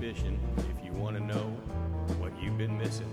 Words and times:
Fishing. 0.00 0.38
If 0.58 0.84
you 0.84 0.92
want 0.92 1.16
to 1.16 1.22
know 1.22 1.56
what 2.18 2.32
you've 2.42 2.58
been 2.58 2.76
missing, 2.78 3.10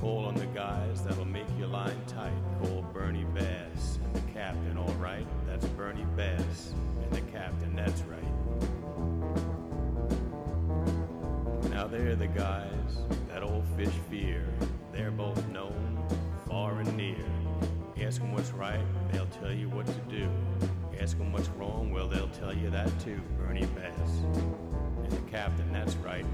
call 0.00 0.26
on 0.26 0.34
the 0.34 0.46
guys 0.46 1.02
that'll 1.04 1.24
make 1.24 1.46
your 1.58 1.68
line 1.68 2.00
tight. 2.06 2.32
Call 2.62 2.82
Bernie 2.92 3.24
Bass 3.34 3.47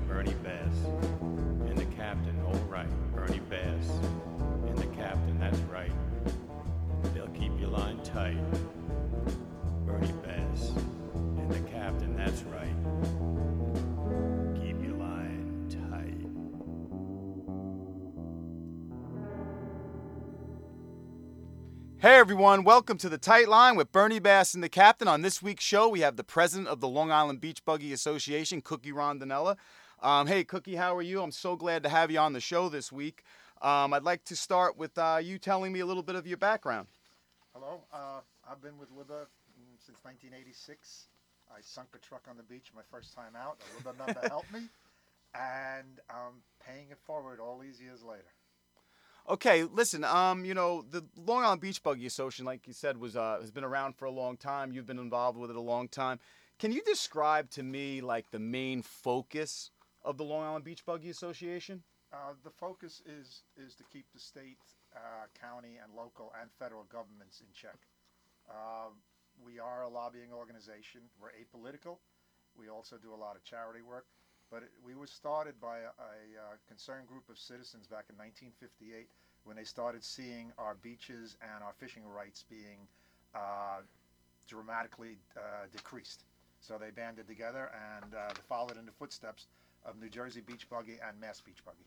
Bernie 0.08 0.34
Bass. 0.42 1.13
Hey 22.04 22.16
everyone, 22.16 22.64
welcome 22.64 22.98
to 22.98 23.08
the 23.08 23.16
Tight 23.16 23.48
Line 23.48 23.76
with 23.76 23.90
Bernie 23.90 24.18
Bass 24.18 24.52
and 24.52 24.62
the 24.62 24.68
Captain. 24.68 25.08
On 25.08 25.22
this 25.22 25.40
week's 25.40 25.64
show, 25.64 25.88
we 25.88 26.00
have 26.00 26.16
the 26.16 26.22
president 26.22 26.68
of 26.68 26.80
the 26.80 26.86
Long 26.86 27.10
Island 27.10 27.40
Beach 27.40 27.64
Buggy 27.64 27.94
Association, 27.94 28.60
Cooky 28.60 28.92
Rondinella. 28.92 29.56
Um, 30.02 30.26
hey 30.26 30.44
Cooky, 30.44 30.74
how 30.74 30.94
are 30.94 31.00
you? 31.00 31.22
I'm 31.22 31.32
so 31.32 31.56
glad 31.56 31.82
to 31.82 31.88
have 31.88 32.10
you 32.10 32.18
on 32.18 32.34
the 32.34 32.42
show 32.42 32.68
this 32.68 32.92
week. 32.92 33.24
Um, 33.62 33.94
I'd 33.94 34.02
like 34.02 34.22
to 34.26 34.36
start 34.36 34.76
with 34.76 34.98
uh, 34.98 35.18
you 35.22 35.38
telling 35.38 35.72
me 35.72 35.80
a 35.80 35.86
little 35.86 36.02
bit 36.02 36.14
of 36.14 36.26
your 36.26 36.36
background. 36.36 36.88
Hello, 37.54 37.80
uh, 37.90 38.20
I've 38.46 38.60
been 38.60 38.76
with 38.78 38.90
Libba 38.90 39.24
since 39.78 39.96
1986. 40.02 41.06
I 41.56 41.62
sunk 41.62 41.88
a 41.94 41.98
truck 42.06 42.26
on 42.28 42.36
the 42.36 42.42
beach 42.42 42.66
my 42.76 42.82
first 42.90 43.14
time 43.14 43.32
out. 43.34 43.56
A 43.62 43.80
Libba 43.80 43.96
member 43.96 44.20
helped 44.28 44.52
me, 44.52 44.68
and 45.34 46.00
I'm 46.10 46.42
paying 46.68 46.88
it 46.90 46.98
forward 47.06 47.40
all 47.40 47.58
these 47.58 47.80
years 47.80 48.02
later. 48.02 48.28
Okay, 49.26 49.62
listen. 49.64 50.04
Um, 50.04 50.44
you 50.44 50.52
know 50.52 50.84
the 50.90 51.02
Long 51.16 51.44
Island 51.44 51.62
Beach 51.62 51.82
Buggy 51.82 52.04
Association, 52.04 52.44
like 52.44 52.66
you 52.66 52.74
said, 52.74 52.98
was 52.98 53.16
uh, 53.16 53.38
has 53.40 53.50
been 53.50 53.64
around 53.64 53.96
for 53.96 54.04
a 54.04 54.10
long 54.10 54.36
time. 54.36 54.70
You've 54.70 54.86
been 54.86 54.98
involved 54.98 55.38
with 55.38 55.48
it 55.50 55.56
a 55.56 55.60
long 55.60 55.88
time. 55.88 56.20
Can 56.58 56.72
you 56.72 56.82
describe 56.82 57.48
to 57.50 57.62
me 57.62 58.02
like 58.02 58.30
the 58.30 58.38
main 58.38 58.82
focus 58.82 59.70
of 60.04 60.18
the 60.18 60.24
Long 60.24 60.44
Island 60.44 60.64
Beach 60.64 60.84
Buggy 60.84 61.08
Association? 61.08 61.82
Uh, 62.12 62.34
the 62.44 62.50
focus 62.50 63.00
is 63.06 63.44
is 63.56 63.74
to 63.76 63.84
keep 63.84 64.04
the 64.12 64.20
state, 64.20 64.58
uh, 64.94 65.24
county, 65.40 65.78
and 65.82 65.94
local 65.96 66.30
and 66.38 66.50
federal 66.58 66.84
governments 66.84 67.40
in 67.40 67.46
check. 67.54 67.78
Uh, 68.48 68.92
we 69.42 69.58
are 69.58 69.84
a 69.84 69.88
lobbying 69.88 70.32
organization. 70.34 71.00
We're 71.18 71.32
apolitical. 71.32 71.96
We 72.58 72.68
also 72.68 72.96
do 73.02 73.14
a 73.14 73.16
lot 73.16 73.36
of 73.36 73.42
charity 73.42 73.80
work. 73.80 74.04
But 74.50 74.62
it, 74.62 74.70
we 74.84 74.94
were 74.94 75.06
started 75.06 75.54
by 75.60 75.78
a, 75.78 75.80
a, 75.80 76.14
uh 76.38 76.56
concerned 76.68 77.06
group 77.06 77.28
of 77.28 77.38
citizens 77.38 77.86
back 77.86 78.06
in 78.08 78.16
1958 78.16 79.08
when 79.44 79.56
they 79.56 79.64
started 79.64 80.02
seeing 80.02 80.52
our 80.58 80.76
beaches 80.82 81.36
and 81.42 81.62
our 81.62 81.72
fishing 81.78 82.02
rights 82.06 82.44
being 82.48 82.88
uh, 83.34 83.80
dramatically 84.46 85.18
uh, 85.36 85.66
decreased. 85.72 86.24
So 86.60 86.78
they 86.78 86.90
banded 86.90 87.28
together 87.28 87.70
and 87.96 88.14
uh, 88.14 88.32
followed 88.48 88.78
in 88.78 88.86
the 88.86 88.92
footsteps 88.92 89.46
of 89.84 90.00
New 90.00 90.08
Jersey 90.08 90.40
Beach 90.40 90.68
Buggy 90.70 90.98
and 91.06 91.20
Mass 91.20 91.40
Beach 91.40 91.62
Buggy. 91.64 91.84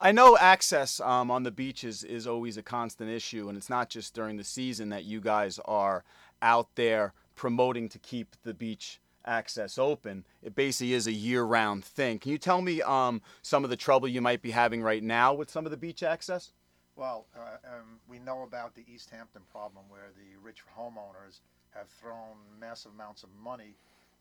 I 0.00 0.12
know 0.12 0.38
access 0.38 1.00
um, 1.00 1.30
on 1.30 1.42
the 1.42 1.50
beaches 1.50 2.04
is 2.04 2.26
always 2.26 2.56
a 2.56 2.62
constant 2.62 3.10
issue, 3.10 3.48
and 3.48 3.58
it's 3.58 3.68
not 3.68 3.90
just 3.90 4.14
during 4.14 4.36
the 4.36 4.44
season 4.44 4.90
that 4.90 5.04
you 5.04 5.20
guys 5.20 5.58
are 5.64 6.04
out 6.40 6.68
there 6.76 7.12
promoting 7.34 7.88
to 7.88 7.98
keep 7.98 8.36
the 8.44 8.54
beach 8.54 9.00
access 9.28 9.78
open. 9.78 10.24
It 10.42 10.54
basically 10.54 10.94
is 10.94 11.06
a 11.06 11.12
year-round 11.12 11.84
thing. 11.84 12.18
Can 12.18 12.32
you 12.32 12.38
tell 12.38 12.62
me 12.62 12.82
um, 12.82 13.22
some 13.42 13.62
of 13.64 13.70
the 13.70 13.76
trouble 13.76 14.08
you 14.08 14.20
might 14.20 14.42
be 14.42 14.50
having 14.50 14.82
right 14.82 15.02
now 15.02 15.34
with 15.34 15.50
some 15.50 15.64
of 15.66 15.70
the 15.70 15.76
beach 15.76 16.02
access? 16.02 16.52
Well, 16.96 17.26
uh, 17.36 17.76
um, 17.76 18.00
we 18.08 18.18
know 18.18 18.42
about 18.42 18.74
the 18.74 18.84
East 18.92 19.10
Hampton 19.10 19.42
problem 19.52 19.84
where 19.88 20.10
the 20.16 20.36
rich 20.42 20.62
homeowners 20.76 21.40
have 21.70 21.88
thrown 21.88 22.36
massive 22.58 22.92
amounts 22.92 23.22
of 23.22 23.28
money 23.40 23.76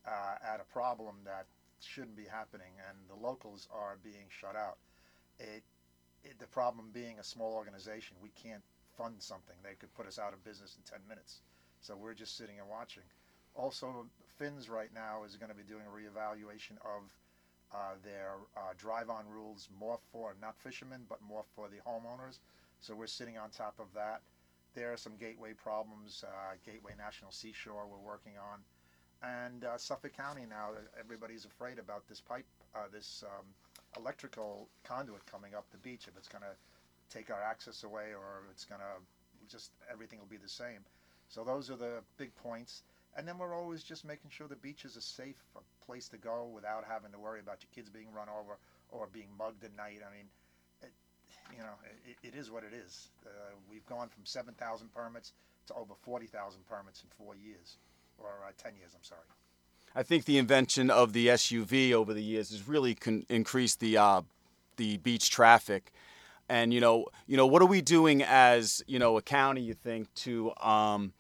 uh, 0.06 0.36
at 0.46 0.60
a 0.60 0.72
problem 0.72 1.16
that 1.26 1.48
shouldn't 1.80 2.16
be 2.16 2.26
happening, 2.26 2.74
and 2.88 2.98
the 3.10 3.16
locals 3.16 3.68
are 3.74 3.98
being 4.04 4.28
shut 4.30 4.56
out. 4.56 4.78
It, 5.40 5.64
it, 6.24 6.38
the 6.40 6.48
problem 6.48 6.90
being 6.94 7.20
a 7.20 7.24
small 7.24 7.54
organization, 7.54 8.18
we 8.22 8.30
can't 8.42 8.64
fund 8.98 9.16
something. 9.20 9.56
They 9.64 9.76
could 9.76 9.94
put 9.96 10.08
us 10.08 10.20
out 10.20 10.34
of 10.34 10.44
business 10.44 10.78
in 10.78 10.84
10 10.90 11.00
minutes. 11.08 11.42
So 11.82 11.96
we're 11.96 12.14
just 12.16 12.38
sitting 12.38 12.60
and 12.60 12.68
watching. 12.70 13.04
Also, 13.58 14.06
Fins 14.38 14.70
right 14.70 14.94
now 14.94 15.24
is 15.26 15.36
going 15.36 15.50
to 15.50 15.58
be 15.58 15.64
doing 15.64 15.82
a 15.82 15.90
reevaluation 15.90 16.78
of 16.86 17.02
uh, 17.74 17.96
their 18.04 18.36
uh, 18.56 18.74
drive-on 18.78 19.26
rules, 19.28 19.68
more 19.80 19.98
for 20.12 20.36
not 20.40 20.56
fishermen, 20.60 21.02
but 21.10 21.20
more 21.28 21.44
for 21.56 21.68
the 21.68 21.78
homeowners. 21.90 22.38
So 22.80 22.94
we're 22.94 23.08
sitting 23.08 23.38
on 23.38 23.50
top 23.50 23.74
of 23.80 23.88
that. 23.96 24.22
There 24.76 24.94
are 24.94 24.98
some 24.98 25.14
gateway 25.20 25.54
problems, 25.54 26.24
uh, 26.26 26.54
Gateway 26.64 26.92
National 26.98 27.32
Seashore 27.32 27.88
we're 27.90 28.08
working 28.08 28.34
on. 28.38 28.60
And 29.24 29.66
uh, 29.66 29.78
Suffolk 29.78 30.16
County 30.16 30.46
now, 30.48 30.70
everybody's 31.00 31.46
afraid 31.46 31.80
about 31.80 32.08
this 32.08 32.22
pipe, 32.22 32.46
uh, 32.76 32.86
this 32.94 33.24
um, 33.26 33.46
electrical 33.98 34.70
conduit 34.84 35.26
coming 35.26 35.56
up 35.56 35.66
the 35.72 35.80
beach, 35.80 36.06
if 36.08 36.16
it's 36.16 36.28
going 36.28 36.44
to 36.44 36.56
take 37.10 37.32
our 37.32 37.42
access 37.42 37.84
away 37.84 38.14
or 38.14 38.44
it's 38.52 38.66
going 38.66 38.82
to 38.82 39.50
just, 39.52 39.72
everything 39.92 40.20
will 40.20 40.28
be 40.28 40.38
the 40.38 40.48
same. 40.48 40.86
So 41.28 41.44
those 41.44 41.72
are 41.72 41.76
the 41.76 42.04
big 42.18 42.36
points. 42.36 42.84
And 43.18 43.28
then 43.28 43.40
we're 43.40 43.56
always 43.56 43.84
just 43.84 44.06
making 44.06 44.30
sure 44.30 44.48
the 44.48 44.56
beach 44.56 44.86
is 44.86 44.96
a 44.96 45.02
safe 45.02 45.44
place 45.86 46.08
to 46.10 46.18
go 46.18 46.50
without 46.54 46.86
having 46.88 47.12
to 47.12 47.20
worry 47.20 47.40
about 47.40 47.58
your 47.64 47.70
kids 47.74 47.90
being 47.90 48.14
run 48.14 48.28
over 48.30 48.58
or 48.92 49.08
being 49.12 49.30
mugged 49.38 49.64
at 49.64 49.76
night. 49.76 50.02
I 50.08 50.16
mean, 50.16 50.28
it, 50.84 50.92
you 51.52 51.64
know, 51.64 51.74
it, 52.08 52.28
it 52.28 52.38
is 52.40 52.52
what 52.52 52.64
it 52.64 52.74
is. 52.74 53.10
Uh, 53.26 53.30
we've 53.70 53.86
gone 53.88 54.08
from 54.10 54.24
7,000 54.24 54.94
permits 54.94 55.34
to 55.66 55.74
over 55.74 55.94
40,000 56.00 56.62
permits 56.70 57.02
in 57.02 57.10
four 57.18 57.36
years, 57.36 57.78
or 58.20 58.30
uh, 58.48 58.52
10 58.58 58.76
years, 58.76 58.92
I'm 58.96 59.04
sorry. 59.04 59.22
I 59.96 60.04
think 60.04 60.26
the 60.26 60.38
invention 60.38 60.92
of 60.92 61.14
the 61.14 61.28
SUV 61.28 61.94
over 61.94 62.14
the 62.14 62.22
years 62.22 62.52
has 62.52 62.68
really 62.68 62.94
con- 62.94 63.26
increased 63.30 63.80
the 63.80 63.98
uh, 63.98 64.22
the 64.76 64.98
beach 64.98 65.32
traffic. 65.32 65.92
And 66.48 66.72
you 66.72 66.80
know, 66.80 67.08
you 67.26 67.36
know, 67.36 67.48
what 67.48 67.64
are 67.64 67.68
we 67.68 67.82
doing 67.82 68.22
as 68.22 68.84
you 68.86 69.00
know 69.00 69.18
a 69.18 69.24
county? 69.24 69.62
You 69.62 69.74
think 69.74 70.14
to 70.16 70.54
um, 70.62 71.14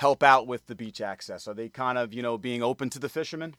help 0.00 0.22
out 0.22 0.46
with 0.46 0.66
the 0.66 0.74
beach 0.74 1.02
access? 1.02 1.46
Are 1.46 1.52
they 1.52 1.68
kind 1.68 1.98
of 1.98 2.14
you 2.14 2.22
know 2.22 2.38
being 2.38 2.62
open 2.62 2.88
to 2.90 2.98
the 2.98 3.08
fishermen? 3.08 3.54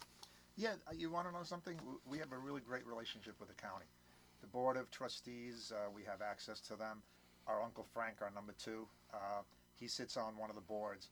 Yeah, 0.57 0.73
uh, 0.87 0.93
you 0.97 1.11
want 1.11 1.27
to 1.27 1.33
know 1.33 1.43
something? 1.43 1.79
We 2.09 2.17
have 2.17 2.31
a 2.31 2.37
really 2.37 2.61
great 2.61 2.85
relationship 2.85 3.35
with 3.39 3.47
the 3.47 3.61
county. 3.61 3.85
The 4.41 4.47
board 4.47 4.75
of 4.75 4.89
trustees, 4.89 5.71
uh, 5.71 5.89
we 5.95 6.01
have 6.03 6.21
access 6.21 6.59
to 6.61 6.75
them. 6.75 7.03
Our 7.45 7.61
uncle 7.61 7.85
Frank, 7.93 8.17
our 8.21 8.31
number 8.33 8.53
two, 8.57 8.87
uh, 9.13 9.43
he 9.79 9.87
sits 9.87 10.17
on 10.17 10.35
one 10.35 10.49
of 10.49 10.55
the 10.55 10.63
boards. 10.63 11.09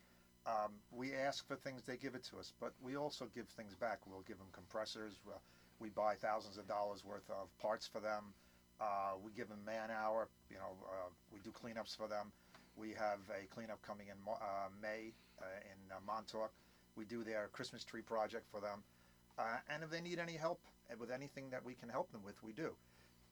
Um, 0.48 0.74
we 0.92 1.14
ask 1.14 1.48
for 1.48 1.56
things, 1.56 1.84
they 1.84 1.98
give 1.98 2.16
it 2.16 2.24
to 2.32 2.40
us, 2.40 2.54
but 2.60 2.74
we 2.82 2.98
also 2.98 3.28
give 3.36 3.48
things 3.50 3.76
back. 3.76 4.00
We'll 4.08 4.26
give 4.28 4.40
them 4.40 4.48
compressors. 4.52 5.20
We'll, 5.26 5.42
we 5.80 5.90
buy 5.90 6.16
thousands 6.16 6.58
of 6.58 6.68
dollars 6.68 7.06
worth 7.06 7.30
of 7.30 7.56
parts 7.60 7.86
for 7.88 8.00
them. 8.00 8.34
Uh, 8.82 9.14
we 9.24 9.32
give 9.32 9.48
them 9.48 9.60
man 9.64 9.90
hour. 9.92 10.28
You 10.50 10.58
know, 10.58 10.74
uh, 10.88 11.10
we 11.32 11.40
do 11.44 11.52
cleanups 11.52 11.96
for 11.96 12.08
them. 12.08 12.32
We 12.80 12.90
have 12.90 13.20
a 13.30 13.46
cleanup 13.54 13.82
coming 13.82 14.08
in 14.08 14.16
uh, 14.28 14.70
May 14.82 15.14
uh, 15.42 15.46
in 15.66 15.92
uh, 15.92 15.96
Montauk. 16.06 16.52
We 16.96 17.06
do 17.06 17.24
their 17.24 17.50
Christmas 17.52 17.84
tree 17.84 18.02
project 18.02 18.48
for 18.52 18.62
them. 18.62 18.84
Uh, 19.38 19.58
and 19.70 19.84
if 19.84 19.90
they 19.90 20.02
need 20.02 20.20
any 20.20 20.34
help 20.34 20.60
with 21.00 21.12
anything 21.12 21.50
that 21.50 21.64
we 21.64 21.74
can 21.74 21.90
help 21.90 22.12
them 22.12 22.22
with, 22.24 22.42
we 22.44 22.54
do. 22.54 22.72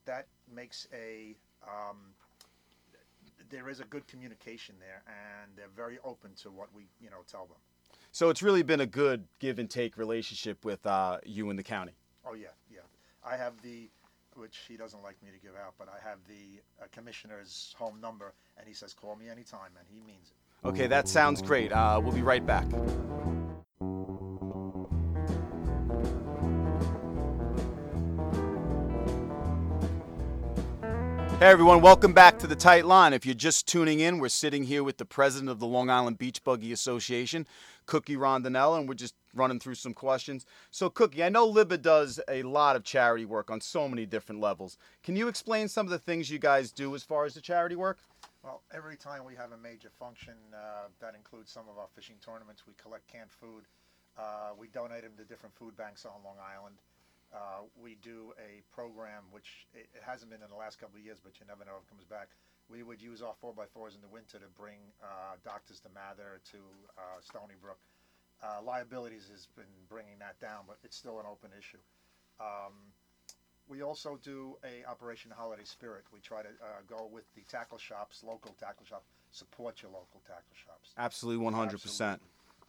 That 0.06 0.28
makes 0.54 0.88
a 0.94 1.36
um, 1.64 1.98
there 3.50 3.70
is 3.70 3.80
a 3.80 3.86
good 3.86 4.08
communication 4.08 4.76
there, 4.80 5.04
and 5.08 5.52
they're 5.56 5.68
very 5.76 5.98
open 6.04 6.32
to 6.42 6.52
what 6.52 6.68
we 6.74 6.88
you 7.02 7.10
know 7.10 7.24
tell 7.30 7.46
them. 7.46 7.58
So 8.12 8.30
it's 8.30 8.42
really 8.42 8.64
been 8.64 8.82
a 8.82 8.86
good 8.86 9.26
give 9.40 9.60
and 9.60 9.70
take 9.70 9.98
relationship 9.98 10.66
with 10.66 10.86
uh, 10.86 11.20
you 11.26 11.50
and 11.50 11.60
the 11.60 11.64
county. 11.64 11.94
Oh 12.26 12.34
yeah, 12.34 12.48
yeah. 12.72 12.80
I 13.24 13.38
have 13.38 13.62
the, 13.62 13.90
which 14.38 14.60
he 14.68 14.78
doesn't 14.78 15.02
like 15.02 15.22
me 15.24 15.30
to 15.32 15.40
give 15.40 15.56
out, 15.56 15.74
but 15.78 15.88
I 15.90 16.08
have 16.08 16.20
the 16.28 16.62
uh, 16.82 16.86
commissioner's 16.92 17.76
home 17.78 18.00
number, 18.00 18.34
and 18.58 18.68
he 18.68 18.74
says 18.74 18.94
call 18.94 19.16
me 19.16 19.30
anytime, 19.30 19.72
and 19.78 19.88
he 19.90 20.00
means 20.02 20.32
it. 20.32 20.68
Okay, 20.68 20.88
that 20.88 21.08
sounds 21.08 21.42
great. 21.42 21.72
Uh, 21.72 22.00
we'll 22.02 22.14
be 22.14 22.22
right 22.22 22.46
back. 22.46 22.66
Hey 31.40 31.46
everyone, 31.46 31.82
welcome 31.82 32.14
back 32.14 32.40
to 32.40 32.48
the 32.48 32.56
Tight 32.56 32.88
Line. 32.88 33.14
If 33.14 33.24
you're 33.24 33.36
just 33.36 33.68
tuning 33.68 34.00
in, 34.00 34.18
we're 34.18 34.30
sitting 34.30 34.64
here 34.64 34.84
with 34.84 34.98
the 34.98 35.06
president 35.06 35.52
of 35.52 35.60
the 35.60 35.68
Long 35.68 35.88
Island 35.88 36.18
Beach 36.18 36.44
Buggy 36.44 36.72
Association, 36.72 37.46
Cooky 37.86 38.16
Rondinella, 38.16 38.80
and 38.80 38.90
we're 38.90 38.96
just 38.96 39.14
running 39.38 39.60
through 39.60 39.76
some 39.76 39.94
questions. 39.94 40.46
So, 40.72 40.90
Cooky, 40.90 41.24
I 41.24 41.30
know 41.30 41.52
Libba 41.52 41.82
does 41.82 42.20
a 42.28 42.44
lot 42.44 42.76
of 42.76 42.84
charity 42.84 43.26
work 43.26 43.50
on 43.50 43.62
so 43.62 43.88
many 43.88 44.06
different 44.06 44.42
levels. 44.42 44.78
Can 45.04 45.16
you 45.16 45.28
explain 45.28 45.68
some 45.68 45.86
of 45.86 45.92
the 45.92 46.00
things 46.00 46.30
you 46.30 46.40
guys 46.40 46.72
do 46.72 46.96
as 46.96 47.04
far 47.04 47.26
as 47.26 47.34
the 47.34 47.42
charity 47.42 47.76
work? 47.76 48.00
Well, 48.44 48.62
every 48.74 48.96
time 48.96 49.26
we 49.26 49.36
have 49.36 49.52
a 49.52 49.58
major 49.58 49.90
function 50.00 50.36
uh, 50.54 50.88
that 51.00 51.16
includes 51.16 51.52
some 51.52 51.66
of 51.70 51.78
our 51.78 51.88
fishing 51.96 52.16
tournaments, 52.24 52.64
we 52.68 52.74
collect 52.82 53.08
canned 53.12 53.32
food. 53.32 53.66
Uh, 54.18 54.56
we 54.58 54.68
donate 54.68 55.04
them 55.04 55.14
to 55.18 55.24
different 55.24 55.54
food 55.56 55.78
banks 55.78 56.06
on 56.06 56.14
Long 56.24 56.38
Island. 56.42 56.76
Uh, 57.34 57.68
we 57.76 57.98
do 58.02 58.32
a 58.40 58.64
program 58.74 59.24
which 59.32 59.68
it, 59.74 59.90
it 59.94 60.02
hasn't 60.02 60.32
been 60.32 60.42
in 60.42 60.50
the 60.50 60.56
last 60.56 60.80
couple 60.80 60.98
of 60.98 61.04
years, 61.04 61.20
but 61.22 61.40
you 61.40 61.46
never 61.46 61.66
know 61.66 61.76
if 61.78 61.84
it 61.84 61.90
comes 61.92 62.06
back. 62.06 62.30
We 62.70 62.84
would 62.84 63.02
use 63.02 63.22
our 63.22 63.36
4x4s 63.44 63.96
in 63.96 64.02
the 64.02 64.08
winter 64.08 64.40
to 64.40 64.48
bring 64.56 64.80
uh, 65.04 65.36
doctors 65.44 65.80
to 65.82 65.90
Mather, 65.94 66.40
to 66.52 66.60
uh, 66.98 67.20
Stony 67.22 67.56
Brook. 67.60 67.80
Uh, 68.44 68.62
liabilities 68.64 69.28
has 69.32 69.48
been 69.56 69.66
bringing 69.90 70.20
that 70.20 70.40
down, 70.40 70.62
but 70.68 70.78
it's 70.84 70.96
still 70.96 71.20
an 71.20 71.26
open 71.30 71.50
issue. 71.58 71.82
Um, 72.40 72.94
we 73.68 73.82
also 73.82 74.20
do 74.24 74.58
a 74.64 74.90
Operation 74.90 75.32
Holiday 75.36 75.66
Spirit. 75.66 76.04
We 76.14 76.20
try 76.20 76.42
to 76.42 76.50
uh, 76.50 76.86
go 76.88 77.10
with 77.12 77.26
the 77.36 77.42
tackle 77.50 77.78
shops, 77.78 78.24
local 78.24 78.56
tackle 78.60 78.86
shop. 78.86 79.04
support 79.32 79.82
your 79.82 79.92
local 79.92 80.22
tackle 80.26 80.56
shops. 80.56 80.94
Absolutely, 80.98 81.46
100%. 81.46 82.20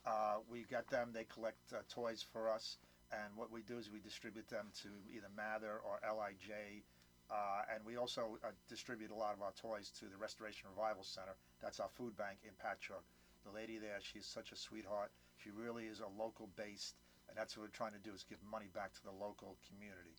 Uh, 0.07 0.37
we 0.51 0.65
get 0.71 0.89
them, 0.89 1.11
they 1.13 1.25
collect 1.25 1.59
uh, 1.73 1.79
toys 1.89 2.25
for 2.33 2.51
us, 2.51 2.79
and 3.13 3.37
what 3.37 3.53
we 3.53 3.63
do 3.63 3.79
is 3.79 3.91
we 3.93 4.01
distribute 4.01 4.49
them 4.49 4.67
to 4.83 4.89
either 5.15 5.29
Mather 5.37 5.81
or 5.85 6.01
LIJ. 6.03 6.83
Uh, 7.31 7.63
and 7.75 7.85
we 7.85 7.97
also 7.97 8.39
uh, 8.43 8.49
distribute 8.69 9.11
a 9.11 9.15
lot 9.15 9.35
of 9.35 9.43
our 9.43 9.53
toys 9.53 9.93
to 9.99 10.07
the 10.07 10.17
Restoration 10.17 10.67
Revival 10.75 11.05
Center. 11.05 11.37
That's 11.61 11.79
our 11.79 11.91
food 11.95 12.17
bank 12.17 12.39
in 12.45 12.53
Patchogue. 12.57 13.05
The 13.45 13.53
lady 13.55 13.79
there, 13.79 13.99
she's 14.01 14.25
such 14.25 14.51
a 14.51 14.57
sweetheart. 14.57 15.11
She 15.43 15.51
really 15.51 15.85
is 15.85 16.01
a 16.01 16.11
local 16.21 16.49
based, 16.57 16.95
and 17.29 17.37
that's 17.37 17.57
what 17.57 17.65
we're 17.65 17.77
trying 17.77 17.93
to 17.93 18.03
do 18.03 18.15
is 18.15 18.25
give 18.29 18.39
money 18.51 18.69
back 18.75 18.93
to 18.95 19.03
the 19.05 19.15
local 19.15 19.57
community. 19.71 20.17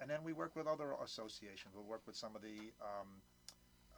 And 0.00 0.10
then 0.10 0.24
we 0.24 0.32
work 0.32 0.56
with 0.56 0.66
other 0.66 0.94
associations. 1.04 1.74
We'll 1.74 1.86
work 1.86 2.02
with 2.06 2.16
some 2.16 2.34
of 2.34 2.42
the 2.42 2.72
um, 2.82 3.08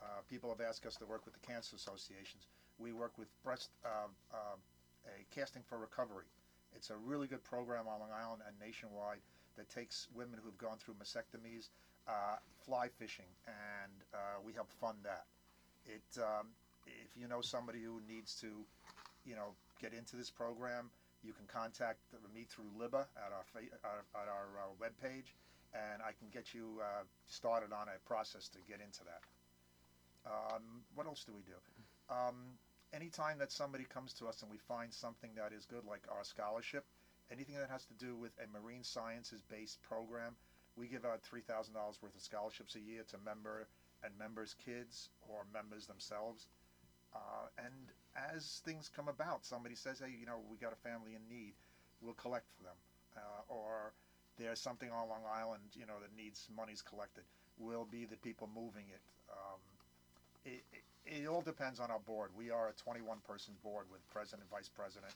uh, 0.03 0.21
people 0.29 0.51
have 0.51 0.61
asked 0.61 0.85
us 0.85 0.97
to 0.97 1.07
work 1.07 1.25
with 1.25 1.35
the 1.35 1.45
cancer 1.47 1.77
associations. 1.77 2.47
We 2.79 2.93
work 2.93 3.17
with 3.17 3.29
breast 3.43 3.71
uh, 3.85 4.13
uh, 4.33 4.57
a 5.07 5.25
casting 5.35 5.63
for 5.63 5.79
recovery. 5.79 6.27
It's 6.75 6.91
a 6.91 6.97
really 6.97 7.27
good 7.27 7.43
program 7.45 7.87
on 7.89 8.01
Long 8.01 8.11
Island 8.13 8.43
and 8.47 8.55
nationwide 8.61 9.21
that 9.57 9.71
takes 9.71 10.09
women 10.15 10.39
who've 10.43 10.59
gone 10.59 10.77
through 10.79 10.95
mastectomies, 10.95 11.71
uh, 12.07 12.37
fly 12.65 12.89
fishing, 12.99 13.31
and 13.47 13.93
uh, 14.13 14.43
we 14.45 14.53
help 14.53 14.71
fund 14.81 14.99
that. 15.05 15.25
It 15.87 16.21
um, 16.21 16.49
if 16.87 17.17
you 17.17 17.29
know 17.29 17.41
somebody 17.41 17.83
who 17.83 18.01
needs 18.07 18.35
to, 18.41 18.49
you 19.25 19.35
know, 19.35 19.55
get 19.81 19.93
into 19.93 20.17
this 20.17 20.31
program, 20.31 20.91
you 21.23 21.33
can 21.33 21.47
contact 21.47 21.99
me 22.35 22.47
through 22.49 22.71
Libba 22.79 23.07
at 23.17 23.33
our 23.33 23.45
at 23.57 24.29
our 24.29 24.49
uh, 24.59 24.73
webpage, 24.81 25.35
and 25.75 26.03
I 26.03 26.13
can 26.19 26.29
get 26.33 26.55
you 26.55 26.81
uh, 26.81 27.05
started 27.27 27.73
on 27.73 27.89
a 27.89 27.99
process 28.07 28.49
to 28.51 28.59
get 28.69 28.81
into 28.81 29.01
that. 29.05 29.23
Um, 30.27 30.83
what 30.95 31.07
else 31.07 31.25
do 31.25 31.33
we 31.35 31.43
do? 31.43 31.59
Um, 32.11 32.59
anytime 32.93 33.39
that 33.39 33.53
somebody 33.53 33.85
comes 33.85 34.13
to 34.15 34.27
us 34.27 34.43
and 34.43 34.51
we 34.51 34.59
find 34.59 34.93
something 34.93 35.31
that 35.37 35.53
is 35.53 35.67
good, 35.67 35.85
like 35.85 36.03
our 36.11 36.25
scholarship, 36.25 36.85
anything 37.31 37.57
that 37.57 37.71
has 37.71 37.85
to 37.87 37.95
do 37.95 38.17
with 38.17 38.33
a 38.43 38.47
marine 38.59 38.85
sciences 38.85 39.43
based 39.51 39.83
program, 39.83 40.35
we 40.77 40.87
give 40.87 41.05
out 41.05 41.21
$3,000 41.23 41.73
worth 42.03 42.15
of 42.15 42.21
scholarships 42.21 42.77
a 42.77 42.81
year 42.81 43.03
to 43.09 43.17
member 43.25 43.67
and 44.05 44.13
members' 44.19 44.55
kids 44.65 45.09
or 45.29 45.45
members 45.53 45.87
themselves. 45.87 46.49
Uh, 47.17 47.65
and 47.65 47.75
as 48.35 48.61
things 48.65 48.91
come 48.95 49.09
about, 49.09 49.45
somebody 49.45 49.75
says, 49.75 50.01
hey, 50.01 50.13
you 50.19 50.27
know, 50.27 50.39
we 50.51 50.57
got 50.57 50.73
a 50.73 50.89
family 50.89 51.13
in 51.17 51.23
need, 51.29 51.55
we'll 52.01 52.15
collect 52.15 52.47
for 52.57 52.65
them. 52.65 52.77
Uh, 53.17 53.21
or 53.49 53.93
there's 54.39 54.61
something 54.61 54.91
on 54.91 55.09
Long 55.09 55.25
Island, 55.33 55.63
you 55.73 55.87
know, 55.87 55.99
that 56.01 56.15
needs 56.17 56.49
monies 56.55 56.83
collected. 56.83 57.25
We'll 57.59 57.87
be 57.87 58.05
the 58.05 58.17
people 58.17 58.49
moving 58.55 58.85
it. 58.93 59.01
Um, 59.31 59.61
it, 60.45 60.63
it, 60.73 61.23
it, 61.23 61.27
all 61.27 61.41
depends 61.41 61.81
on 61.81 61.91
our 61.91 62.01
board. 62.01 62.31
We 62.37 62.51
are 62.51 62.69
a 62.69 62.73
21 62.73 63.19
person 63.27 63.55
board 63.63 63.87
with 63.91 64.07
president, 64.11 64.43
and 64.43 64.51
vice 64.51 64.69
president. 64.69 65.13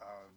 Um, 0.00 0.32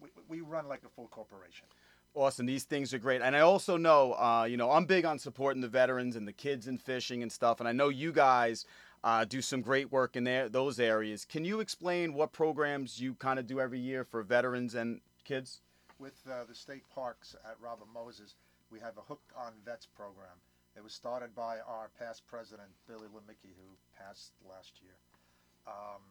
we, 0.00 0.08
we 0.28 0.40
run 0.42 0.68
like 0.68 0.82
a 0.84 0.90
full 0.90 1.08
corporation. 1.08 1.66
Awesome. 2.14 2.46
These 2.46 2.64
things 2.64 2.94
are 2.94 2.98
great. 2.98 3.22
And 3.22 3.34
I 3.34 3.40
also 3.40 3.76
know, 3.76 4.12
uh, 4.12 4.46
you 4.48 4.56
know, 4.56 4.70
I'm 4.70 4.84
big 4.84 5.04
on 5.04 5.18
supporting 5.18 5.60
the 5.60 5.68
veterans 5.68 6.14
and 6.14 6.28
the 6.28 6.32
kids 6.32 6.68
in 6.68 6.78
fishing 6.78 7.22
and 7.22 7.32
stuff. 7.32 7.58
And 7.58 7.68
I 7.68 7.72
know 7.72 7.88
you 7.88 8.12
guys 8.12 8.66
uh, 9.04 9.22
do 9.22 9.42
some 9.42 9.60
great 9.60 9.92
work 9.92 10.16
in 10.16 10.24
there, 10.24 10.48
those 10.48 10.80
areas. 10.80 11.26
Can 11.26 11.44
you 11.44 11.60
explain 11.60 12.14
what 12.14 12.32
programs 12.32 12.98
you 12.98 13.14
kind 13.14 13.38
of 13.38 13.46
do 13.46 13.60
every 13.60 13.78
year 13.78 14.02
for 14.02 14.22
veterans 14.22 14.74
and 14.74 15.02
kids? 15.24 15.60
With 15.98 16.18
uh, 16.26 16.44
the 16.48 16.54
state 16.54 16.84
parks 16.92 17.36
at 17.44 17.56
Robert 17.60 17.88
Moses, 17.92 18.34
we 18.70 18.80
have 18.80 18.96
a 18.96 19.02
Hooked 19.02 19.30
on 19.36 19.52
Vets 19.62 19.86
program. 19.86 20.40
It 20.74 20.82
was 20.82 20.94
started 20.94 21.34
by 21.36 21.58
our 21.68 21.90
past 21.98 22.26
president, 22.26 22.68
Billy 22.88 23.06
Lemicki, 23.14 23.52
who 23.54 23.76
passed 23.96 24.32
last 24.48 24.80
year. 24.82 24.96
Um, 25.66 26.02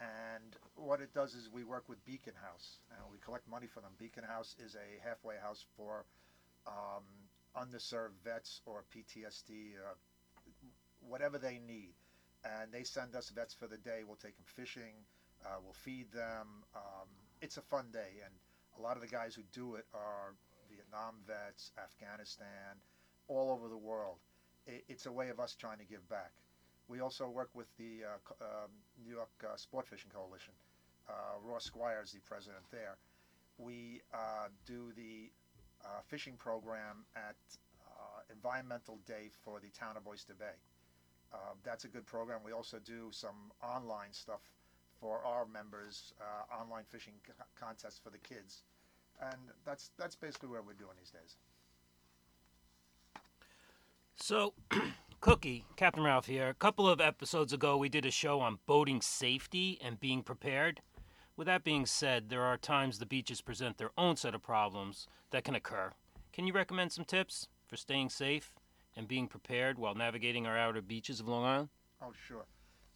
and 0.00 0.56
what 0.76 1.00
it 1.02 1.12
does 1.12 1.34
is 1.34 1.50
we 1.52 1.62
work 1.62 1.84
with 1.88 2.04
Beacon 2.06 2.32
House 2.42 2.78
and 2.90 3.00
we 3.12 3.18
collect 3.22 3.48
money 3.48 3.66
for 3.66 3.80
them. 3.80 3.92
Beacon 3.98 4.24
House 4.24 4.56
is 4.64 4.74
a 4.74 5.06
halfway 5.06 5.36
house 5.36 5.66
for 5.76 6.06
um, 6.66 7.04
underserved 7.54 8.16
vets 8.24 8.62
or 8.64 8.82
PTSD, 8.96 9.76
or 9.76 9.94
whatever 11.06 11.38
they 11.38 11.60
need. 11.66 11.92
And 12.44 12.72
they 12.72 12.84
send 12.84 13.14
us 13.16 13.30
vets 13.30 13.54
for 13.54 13.66
the 13.66 13.78
day. 13.78 14.02
We'll 14.06 14.16
take 14.16 14.36
them 14.36 14.44
fishing, 14.46 14.94
uh, 15.44 15.56
we'll 15.62 15.72
feed 15.72 16.12
them. 16.12 16.64
Um, 16.74 17.08
it's 17.40 17.56
a 17.56 17.62
fun 17.62 17.86
day. 17.92 18.20
And 18.24 18.34
a 18.78 18.82
lot 18.82 18.96
of 18.96 19.02
the 19.02 19.08
guys 19.08 19.34
who 19.34 19.42
do 19.52 19.76
it 19.76 19.86
are 19.94 20.34
Vietnam 20.70 21.14
vets, 21.26 21.72
Afghanistan, 21.78 22.76
all 23.28 23.50
over 23.50 23.68
the 23.68 23.76
world. 23.76 24.18
It, 24.66 24.84
it's 24.88 25.06
a 25.06 25.12
way 25.12 25.28
of 25.28 25.40
us 25.40 25.54
trying 25.54 25.78
to 25.78 25.84
give 25.84 26.06
back. 26.08 26.32
We 26.88 27.00
also 27.00 27.28
work 27.28 27.50
with 27.54 27.68
the 27.78 28.04
uh, 28.04 28.44
um, 28.44 28.70
New 29.02 29.14
York 29.14 29.30
uh, 29.42 29.56
Sport 29.56 29.88
Fishing 29.88 30.10
Coalition. 30.14 30.52
Uh, 31.08 31.12
Ross 31.42 31.64
Squire 31.64 32.02
is 32.04 32.12
the 32.12 32.20
president 32.20 32.64
there. 32.70 32.96
We 33.58 34.02
uh, 34.12 34.48
do 34.66 34.92
the 34.96 35.30
uh, 35.84 36.00
fishing 36.06 36.36
program 36.36 37.04
at 37.16 37.36
Environmental 38.32 38.98
Day 39.06 39.28
for 39.44 39.60
the 39.60 39.68
town 39.78 39.96
of 39.96 40.06
Oyster 40.06 40.34
Bay. 40.34 40.56
Um, 41.34 41.58
that's 41.64 41.84
a 41.84 41.88
good 41.88 42.06
program. 42.06 42.40
We 42.44 42.52
also 42.52 42.78
do 42.84 43.08
some 43.10 43.50
online 43.62 44.12
stuff 44.12 44.40
for 45.00 45.20
our 45.24 45.46
members, 45.46 46.14
uh, 46.20 46.62
online 46.62 46.84
fishing 46.88 47.14
contests 47.58 47.98
for 47.98 48.10
the 48.10 48.18
kids, 48.18 48.62
and 49.20 49.40
that's 49.64 49.90
that's 49.98 50.14
basically 50.14 50.48
what 50.48 50.64
we're 50.64 50.74
doing 50.74 50.96
these 50.98 51.10
days. 51.10 51.36
So, 54.16 54.54
Cooky, 55.20 55.64
Captain 55.76 56.04
Ralph 56.04 56.26
here. 56.26 56.48
A 56.48 56.54
couple 56.54 56.88
of 56.88 57.00
episodes 57.00 57.52
ago, 57.52 57.76
we 57.76 57.88
did 57.88 58.06
a 58.06 58.10
show 58.10 58.40
on 58.40 58.58
boating 58.66 59.00
safety 59.00 59.78
and 59.82 59.98
being 59.98 60.22
prepared. 60.22 60.80
With 61.36 61.46
that 61.46 61.64
being 61.64 61.84
said, 61.84 62.28
there 62.28 62.42
are 62.42 62.56
times 62.56 62.98
the 62.98 63.06
beaches 63.06 63.40
present 63.40 63.76
their 63.76 63.90
own 63.98 64.16
set 64.16 64.36
of 64.36 64.42
problems 64.42 65.08
that 65.30 65.42
can 65.42 65.56
occur. 65.56 65.90
Can 66.32 66.46
you 66.46 66.52
recommend 66.52 66.92
some 66.92 67.04
tips 67.04 67.48
for 67.66 67.76
staying 67.76 68.10
safe 68.10 68.54
and 68.96 69.08
being 69.08 69.28
prepared 69.28 69.78
while 69.78 69.94
navigating 69.94 70.46
our 70.46 70.56
outer 70.56 70.82
beaches 70.82 71.20
of 71.20 71.28
Long 71.28 71.44
Island? 71.44 71.68
Oh, 72.02 72.12
sure. 72.26 72.46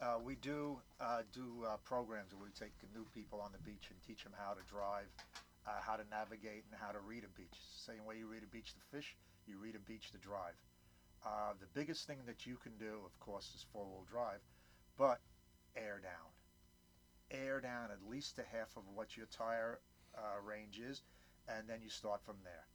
Uh, 0.01 0.19
we 0.23 0.37
do 0.37 0.79
uh, 1.01 1.23
do 1.33 1.65
uh, 1.67 1.77
programs 1.85 2.33
where 2.33 2.45
we 2.45 2.51
take 2.51 2.73
new 2.95 3.05
people 3.15 3.41
on 3.41 3.51
the 3.53 3.59
beach 3.59 3.91
and 3.91 3.99
teach 4.07 4.23
them 4.23 4.33
how 4.39 4.53
to 4.53 4.61
drive, 4.71 5.11
uh, 5.67 5.71
how 5.81 5.97
to 5.97 6.05
navigate, 6.11 6.65
and 6.71 6.81
how 6.81 6.93
to 6.93 7.01
read 7.01 7.25
a 7.25 7.33
beach. 7.37 7.59
Same 7.75 8.05
way 8.07 8.17
you 8.19 8.29
read 8.29 8.45
a 8.45 8.47
beach 8.55 8.75
to 8.75 8.81
fish, 8.97 9.17
you 9.47 9.59
read 9.59 9.75
a 9.75 9.81
beach 9.91 10.13
to 10.13 10.19
drive. 10.19 10.55
Uh, 11.27 11.53
the 11.59 11.67
biggest 11.75 12.07
thing 12.07 12.19
that 12.27 12.47
you 12.47 12.57
can 12.63 12.73
do, 12.79 13.01
of 13.05 13.19
course, 13.19 13.51
is 13.57 13.67
four-wheel 13.73 14.07
drive, 14.09 14.39
but 14.97 15.19
air 15.75 16.01
down. 16.01 16.31
Air 17.31 17.61
down 17.61 17.91
at 17.91 18.09
least 18.09 18.37
to 18.37 18.43
half 18.43 18.77
of 18.77 18.85
what 18.95 19.17
your 19.17 19.27
tire 19.27 19.81
uh, 20.17 20.41
range 20.47 20.79
is, 20.79 21.03
and 21.49 21.69
then 21.69 21.81
you 21.83 21.91
start 21.91 22.21
from 22.25 22.37
there. 22.45 22.67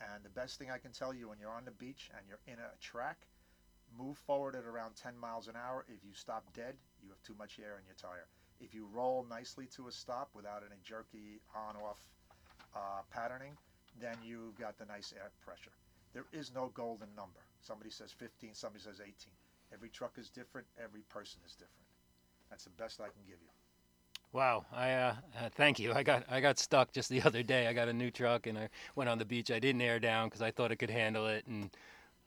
And 0.00 0.24
the 0.24 0.30
best 0.30 0.58
thing 0.58 0.70
I 0.70 0.78
can 0.78 0.92
tell 0.92 1.12
you 1.12 1.28
when 1.28 1.38
you're 1.38 1.52
on 1.52 1.64
the 1.64 1.72
beach 1.72 2.10
and 2.16 2.22
you're 2.28 2.42
in 2.46 2.58
a 2.60 2.76
track, 2.80 3.26
move 3.96 4.16
forward 4.18 4.54
at 4.54 4.64
around 4.64 4.94
10 4.94 5.18
miles 5.18 5.48
an 5.48 5.54
hour. 5.56 5.84
If 5.88 6.04
you 6.04 6.12
stop 6.14 6.44
dead, 6.54 6.74
you 7.02 7.08
have 7.08 7.22
too 7.22 7.34
much 7.38 7.58
air 7.58 7.78
in 7.78 7.86
your 7.86 7.96
tire. 7.96 8.28
If 8.60 8.74
you 8.74 8.86
roll 8.92 9.26
nicely 9.28 9.66
to 9.76 9.88
a 9.88 9.92
stop 9.92 10.30
without 10.34 10.62
any 10.62 10.80
jerky 10.84 11.40
on-off 11.54 11.98
uh, 12.74 13.02
patterning, 13.10 13.56
then 14.00 14.16
you've 14.24 14.58
got 14.58 14.78
the 14.78 14.86
nice 14.86 15.12
air 15.16 15.30
pressure. 15.44 15.72
There 16.12 16.26
is 16.32 16.52
no 16.54 16.70
golden 16.74 17.08
number. 17.16 17.40
Somebody 17.60 17.90
says 17.90 18.12
15, 18.12 18.54
somebody 18.54 18.82
says 18.82 19.00
18. 19.00 19.12
Every 19.72 19.88
truck 19.88 20.18
is 20.18 20.30
different, 20.30 20.66
every 20.82 21.02
person 21.08 21.40
is 21.46 21.52
different. 21.52 21.86
That's 22.50 22.64
the 22.64 22.70
best 22.70 23.00
I 23.00 23.08
can 23.08 23.22
give 23.26 23.38
you. 23.42 23.57
Wow, 24.32 24.66
I 24.72 24.92
uh, 24.92 25.14
uh, 25.40 25.48
thank 25.54 25.78
you. 25.78 25.92
I 25.92 26.02
got 26.02 26.24
I 26.28 26.40
got 26.40 26.58
stuck 26.58 26.92
just 26.92 27.08
the 27.08 27.22
other 27.26 27.42
day. 27.42 27.66
I 27.66 27.72
got 27.72 27.88
a 27.88 27.92
new 27.92 28.10
truck 28.10 28.46
and 28.46 28.58
I 28.58 28.68
went 28.94 29.08
on 29.08 29.18
the 29.18 29.24
beach. 29.24 29.50
I 29.50 29.58
didn't 29.58 29.80
air 29.80 29.98
down 29.98 30.28
because 30.28 30.42
I 30.42 30.50
thought 30.50 30.70
it 30.70 30.76
could 30.76 30.90
handle 30.90 31.26
it, 31.26 31.46
and 31.46 31.70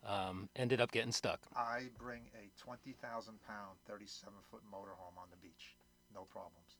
um, 0.05 0.49
ended 0.55 0.81
up 0.81 0.91
getting 0.91 1.11
stuck. 1.11 1.39
I 1.55 1.89
bring 1.99 2.21
a 2.33 2.49
20,000 2.61 3.33
pound, 3.47 3.77
37 3.87 4.33
foot 4.49 4.61
motorhome 4.71 5.17
on 5.17 5.27
the 5.29 5.37
beach. 5.37 5.75
No 6.13 6.21
problems. 6.21 6.77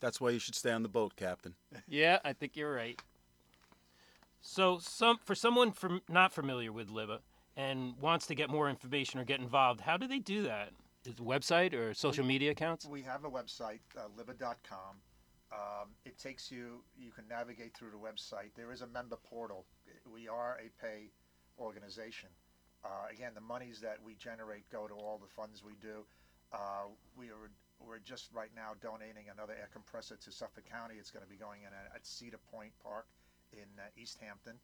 That's 0.00 0.20
why 0.20 0.30
you 0.30 0.38
should 0.38 0.54
stay 0.54 0.70
on 0.70 0.82
the 0.82 0.88
boat, 0.88 1.16
Captain. 1.16 1.54
yeah, 1.88 2.18
I 2.24 2.32
think 2.32 2.56
you're 2.56 2.72
right. 2.72 3.00
So, 4.40 4.78
some 4.78 5.18
for 5.24 5.34
someone 5.34 5.72
from 5.72 6.02
not 6.08 6.32
familiar 6.32 6.72
with 6.72 6.88
Libba 6.88 7.18
and 7.56 7.94
wants 8.00 8.26
to 8.28 8.34
get 8.34 8.48
more 8.48 8.70
information 8.70 9.18
or 9.18 9.24
get 9.24 9.40
involved, 9.40 9.80
how 9.80 9.96
do 9.96 10.06
they 10.06 10.20
do 10.20 10.42
that? 10.44 10.70
Is 11.04 11.14
website 11.14 11.74
or 11.74 11.94
social 11.94 12.24
media 12.24 12.50
accounts? 12.50 12.84
We 12.84 13.02
have 13.02 13.24
a 13.24 13.30
website, 13.30 13.80
uh. 13.96 14.08
Um, 15.50 15.88
it 16.04 16.18
takes 16.18 16.50
you, 16.50 16.82
you 16.98 17.10
can 17.10 17.24
navigate 17.28 17.74
through 17.74 17.90
the 17.90 17.96
website. 17.96 18.50
There 18.56 18.72
is 18.72 18.82
a 18.82 18.86
member 18.86 19.16
portal. 19.16 19.64
We 20.12 20.28
are 20.28 20.58
a 20.60 20.68
pay 20.84 21.10
organization. 21.58 22.28
Uh, 22.84 23.08
again, 23.10 23.32
the 23.34 23.40
monies 23.40 23.80
that 23.80 23.96
we 24.04 24.14
generate 24.16 24.68
go 24.70 24.86
to 24.86 24.94
all 24.94 25.18
the 25.18 25.28
funds 25.28 25.62
we 25.64 25.74
do. 25.80 26.04
Uh, 26.52 26.92
we 27.16 27.28
are 27.28 27.50
we're 27.80 28.00
just 28.00 28.28
right 28.34 28.50
now 28.56 28.72
donating 28.82 29.30
another 29.32 29.54
air 29.54 29.68
compressor 29.72 30.16
to 30.16 30.32
Suffolk 30.32 30.64
County. 30.68 30.96
It's 30.98 31.12
going 31.12 31.24
to 31.24 31.30
be 31.30 31.36
going 31.36 31.62
in 31.62 31.70
at 31.72 32.06
Cedar 32.06 32.40
Point 32.50 32.72
Park 32.82 33.06
in 33.52 33.70
uh, 33.78 33.86
East 33.96 34.18
Hampton. 34.20 34.58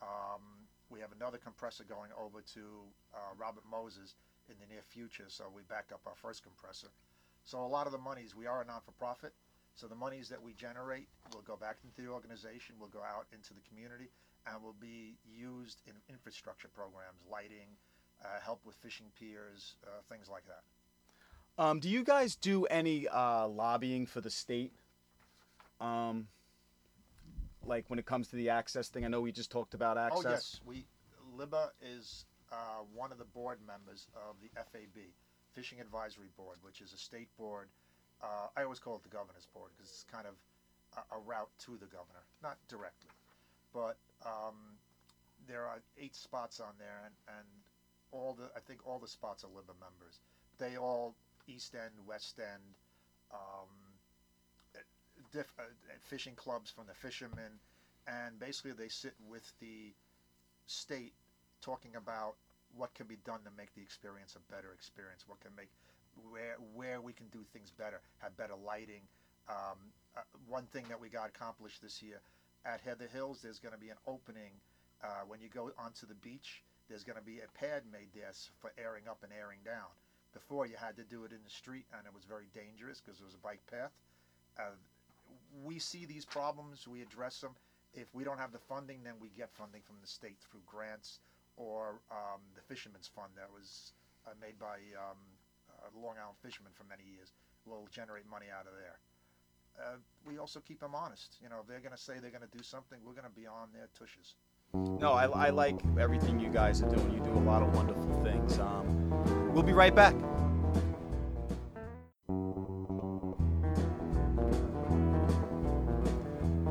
Um, 0.00 0.66
we 0.90 1.00
have 1.00 1.10
another 1.10 1.38
compressor 1.38 1.84
going 1.84 2.10
over 2.14 2.40
to 2.54 2.62
uh, 3.12 3.34
Robert 3.36 3.64
Moses 3.68 4.14
in 4.52 4.58
the 4.60 4.72
near 4.72 4.82
future, 4.82 5.24
so 5.28 5.44
we 5.54 5.62
back 5.62 5.86
up 5.92 6.00
our 6.06 6.14
first 6.14 6.42
compressor. 6.42 6.88
So 7.44 7.58
a 7.64 7.66
lot 7.66 7.86
of 7.86 7.92
the 7.92 7.98
monies, 7.98 8.36
we 8.36 8.46
are 8.46 8.62
a 8.62 8.64
non-for-profit, 8.64 9.32
so 9.74 9.86
the 9.86 9.96
monies 9.96 10.28
that 10.28 10.40
we 10.40 10.52
generate 10.52 11.08
will 11.32 11.42
go 11.42 11.56
back 11.56 11.78
into 11.82 12.02
the 12.02 12.12
organization, 12.12 12.76
will 12.78 12.88
go 12.88 13.00
out 13.00 13.26
into 13.32 13.54
the 13.54 13.60
community, 13.68 14.10
and 14.46 14.62
will 14.62 14.76
be 14.78 15.16
used 15.24 15.82
in 15.86 15.94
infrastructure 16.08 16.68
programs, 16.68 17.24
lighting, 17.30 17.68
uh, 18.22 18.40
help 18.44 18.60
with 18.64 18.76
fishing 18.76 19.06
piers, 19.18 19.76
uh, 19.86 19.90
things 20.08 20.28
like 20.28 20.44
that. 20.46 20.62
Um, 21.62 21.80
do 21.80 21.88
you 21.88 22.04
guys 22.04 22.36
do 22.36 22.64
any 22.66 23.08
uh, 23.08 23.46
lobbying 23.46 24.06
for 24.06 24.20
the 24.20 24.30
state? 24.30 24.72
Um, 25.80 26.28
like 27.64 27.84
when 27.88 27.98
it 27.98 28.06
comes 28.06 28.28
to 28.28 28.36
the 28.36 28.50
access 28.50 28.88
thing, 28.88 29.04
I 29.04 29.08
know 29.08 29.20
we 29.20 29.32
just 29.32 29.50
talked 29.50 29.74
about 29.74 29.98
access. 29.98 30.24
Oh 30.24 30.30
yes, 30.30 30.60
we 30.64 30.86
Libba 31.36 31.70
is 31.80 32.24
uh, 32.52 32.84
one 32.94 33.10
of 33.10 33.18
the 33.18 33.24
board 33.24 33.58
members 33.66 34.06
of 34.14 34.36
the 34.42 34.48
FAB, 34.54 35.08
Fishing 35.52 35.80
Advisory 35.80 36.28
Board, 36.36 36.58
which 36.62 36.80
is 36.80 36.92
a 36.92 36.98
state 36.98 37.28
board. 37.38 37.68
Uh, 38.22 38.46
I 38.56 38.62
always 38.62 38.78
call 38.78 38.96
it 38.96 39.02
the 39.02 39.08
governor's 39.08 39.46
board 39.54 39.70
because 39.76 39.90
it's 39.90 40.04
kind 40.12 40.26
of 40.26 40.34
a, 40.96 41.16
a, 41.16 41.20
route 41.20 41.50
to 41.64 41.72
the 41.72 41.86
governor, 41.86 42.22
not 42.42 42.58
directly, 42.68 43.10
but 43.72 43.96
um, 44.24 44.78
there 45.48 45.62
are 45.62 45.80
eight 45.98 46.14
spots 46.14 46.60
on 46.60 46.74
there, 46.78 47.00
and, 47.04 47.14
and 47.38 47.46
all 48.12 48.34
the 48.34 48.44
I 48.54 48.60
think 48.60 48.86
all 48.86 48.98
the 48.98 49.08
spots 49.08 49.42
are 49.42 49.48
Libba 49.48 49.74
members. 49.80 50.20
They 50.58 50.76
all 50.76 51.16
East 51.48 51.74
End, 51.74 51.94
West 52.06 52.38
End, 52.38 52.62
um, 53.32 53.72
diff, 55.32 55.52
uh, 55.58 55.62
fishing 56.00 56.34
clubs 56.34 56.70
from 56.70 56.84
the 56.86 56.94
fishermen, 56.94 57.58
and 58.06 58.38
basically 58.38 58.72
they 58.72 58.88
sit 58.88 59.14
with 59.28 59.50
the 59.60 59.92
state 60.66 61.14
talking 61.62 61.96
about 61.96 62.34
what 62.76 62.94
can 62.94 63.06
be 63.06 63.16
done 63.24 63.40
to 63.44 63.50
make 63.56 63.74
the 63.74 63.80
experience 63.80 64.36
a 64.36 64.52
better 64.52 64.72
experience, 64.74 65.24
what 65.26 65.40
can 65.40 65.54
make 65.56 65.70
where 66.30 66.56
where 66.74 67.00
we 67.00 67.12
can 67.12 67.26
do 67.32 67.40
things 67.52 67.70
better, 67.70 68.00
have 68.18 68.36
better 68.36 68.54
lighting. 68.54 69.02
Um, 69.48 69.78
uh, 70.16 70.20
one 70.46 70.66
thing 70.66 70.84
that 70.88 71.00
we 71.00 71.08
got 71.08 71.28
accomplished 71.28 71.82
this 71.82 72.02
year 72.02 72.20
at 72.64 72.80
Heather 72.80 73.08
Hills, 73.12 73.40
there's 73.42 73.58
going 73.58 73.74
to 73.74 73.80
be 73.80 73.88
an 73.88 73.96
opening 74.06 74.52
uh, 75.02 75.24
when 75.26 75.40
you 75.40 75.48
go 75.48 75.70
onto 75.78 76.06
the 76.06 76.14
beach. 76.14 76.62
There's 76.88 77.04
going 77.04 77.18
to 77.18 77.24
be 77.24 77.40
a 77.40 77.58
pad 77.58 77.82
made 77.90 78.08
there 78.14 78.32
for 78.60 78.72
airing 78.76 79.08
up 79.08 79.18
and 79.22 79.32
airing 79.32 79.60
down. 79.64 79.88
Before 80.34 80.66
you 80.66 80.76
had 80.76 80.96
to 80.96 81.04
do 81.04 81.24
it 81.24 81.32
in 81.32 81.38
the 81.44 81.50
street, 81.50 81.84
and 81.96 82.06
it 82.06 82.12
was 82.14 82.24
very 82.24 82.48
dangerous 82.54 83.00
because 83.00 83.20
it 83.20 83.24
was 83.24 83.34
a 83.34 83.44
bike 83.44 83.62
path. 83.70 83.92
Uh, 84.58 84.76
we 85.64 85.78
see 85.78 86.04
these 86.04 86.24
problems, 86.24 86.86
we 86.88 87.02
address 87.02 87.40
them. 87.40 87.52
If 87.94 88.14
we 88.14 88.24
don't 88.24 88.38
have 88.38 88.52
the 88.52 88.58
funding, 88.58 89.00
then 89.04 89.14
we 89.20 89.28
get 89.36 89.50
funding 89.52 89.82
from 89.84 89.96
the 90.00 90.08
state 90.08 90.36
through 90.40 90.60
grants 90.66 91.20
or 91.56 92.00
um, 92.10 92.40
the 92.54 92.62
Fisherman's 92.62 93.08
Fund 93.08 93.32
that 93.36 93.48
was 93.52 93.92
uh, 94.26 94.30
made 94.40 94.58
by 94.58 94.80
um, 94.96 95.18
uh, 95.68 95.88
Long 95.94 96.16
Island 96.20 96.38
fishermen 96.42 96.72
for 96.74 96.84
many 96.84 97.04
years. 97.04 97.32
We'll 97.66 97.88
generate 97.90 98.28
money 98.28 98.46
out 98.52 98.66
of 98.66 98.74
there. 98.74 98.98
Uh, 99.78 99.96
we 100.26 100.38
also 100.38 100.60
keep 100.60 100.80
them 100.80 100.94
honest. 100.94 101.38
You 101.42 101.48
know, 101.48 101.60
if 101.62 101.66
they're 101.66 101.80
going 101.80 101.96
to 101.96 102.00
say 102.00 102.14
they're 102.20 102.30
going 102.30 102.48
to 102.48 102.56
do 102.56 102.62
something, 102.62 102.98
we're 103.04 103.12
going 103.14 103.28
to 103.28 103.40
be 103.40 103.46
on 103.46 103.68
their 103.72 103.88
tushes. 103.98 104.34
No, 104.74 105.12
I, 105.12 105.26
I, 105.26 105.50
like 105.50 105.80
everything 106.00 106.40
you 106.40 106.48
guys 106.48 106.82
are 106.82 106.88
doing. 106.88 107.12
You 107.12 107.20
do 107.20 107.32
a 107.32 107.44
lot 107.44 107.62
of 107.62 107.74
wonderful 107.74 108.22
things. 108.22 108.58
Um, 108.58 109.52
we'll 109.52 109.62
be 109.62 109.74
right 109.74 109.94
back. 109.94 110.14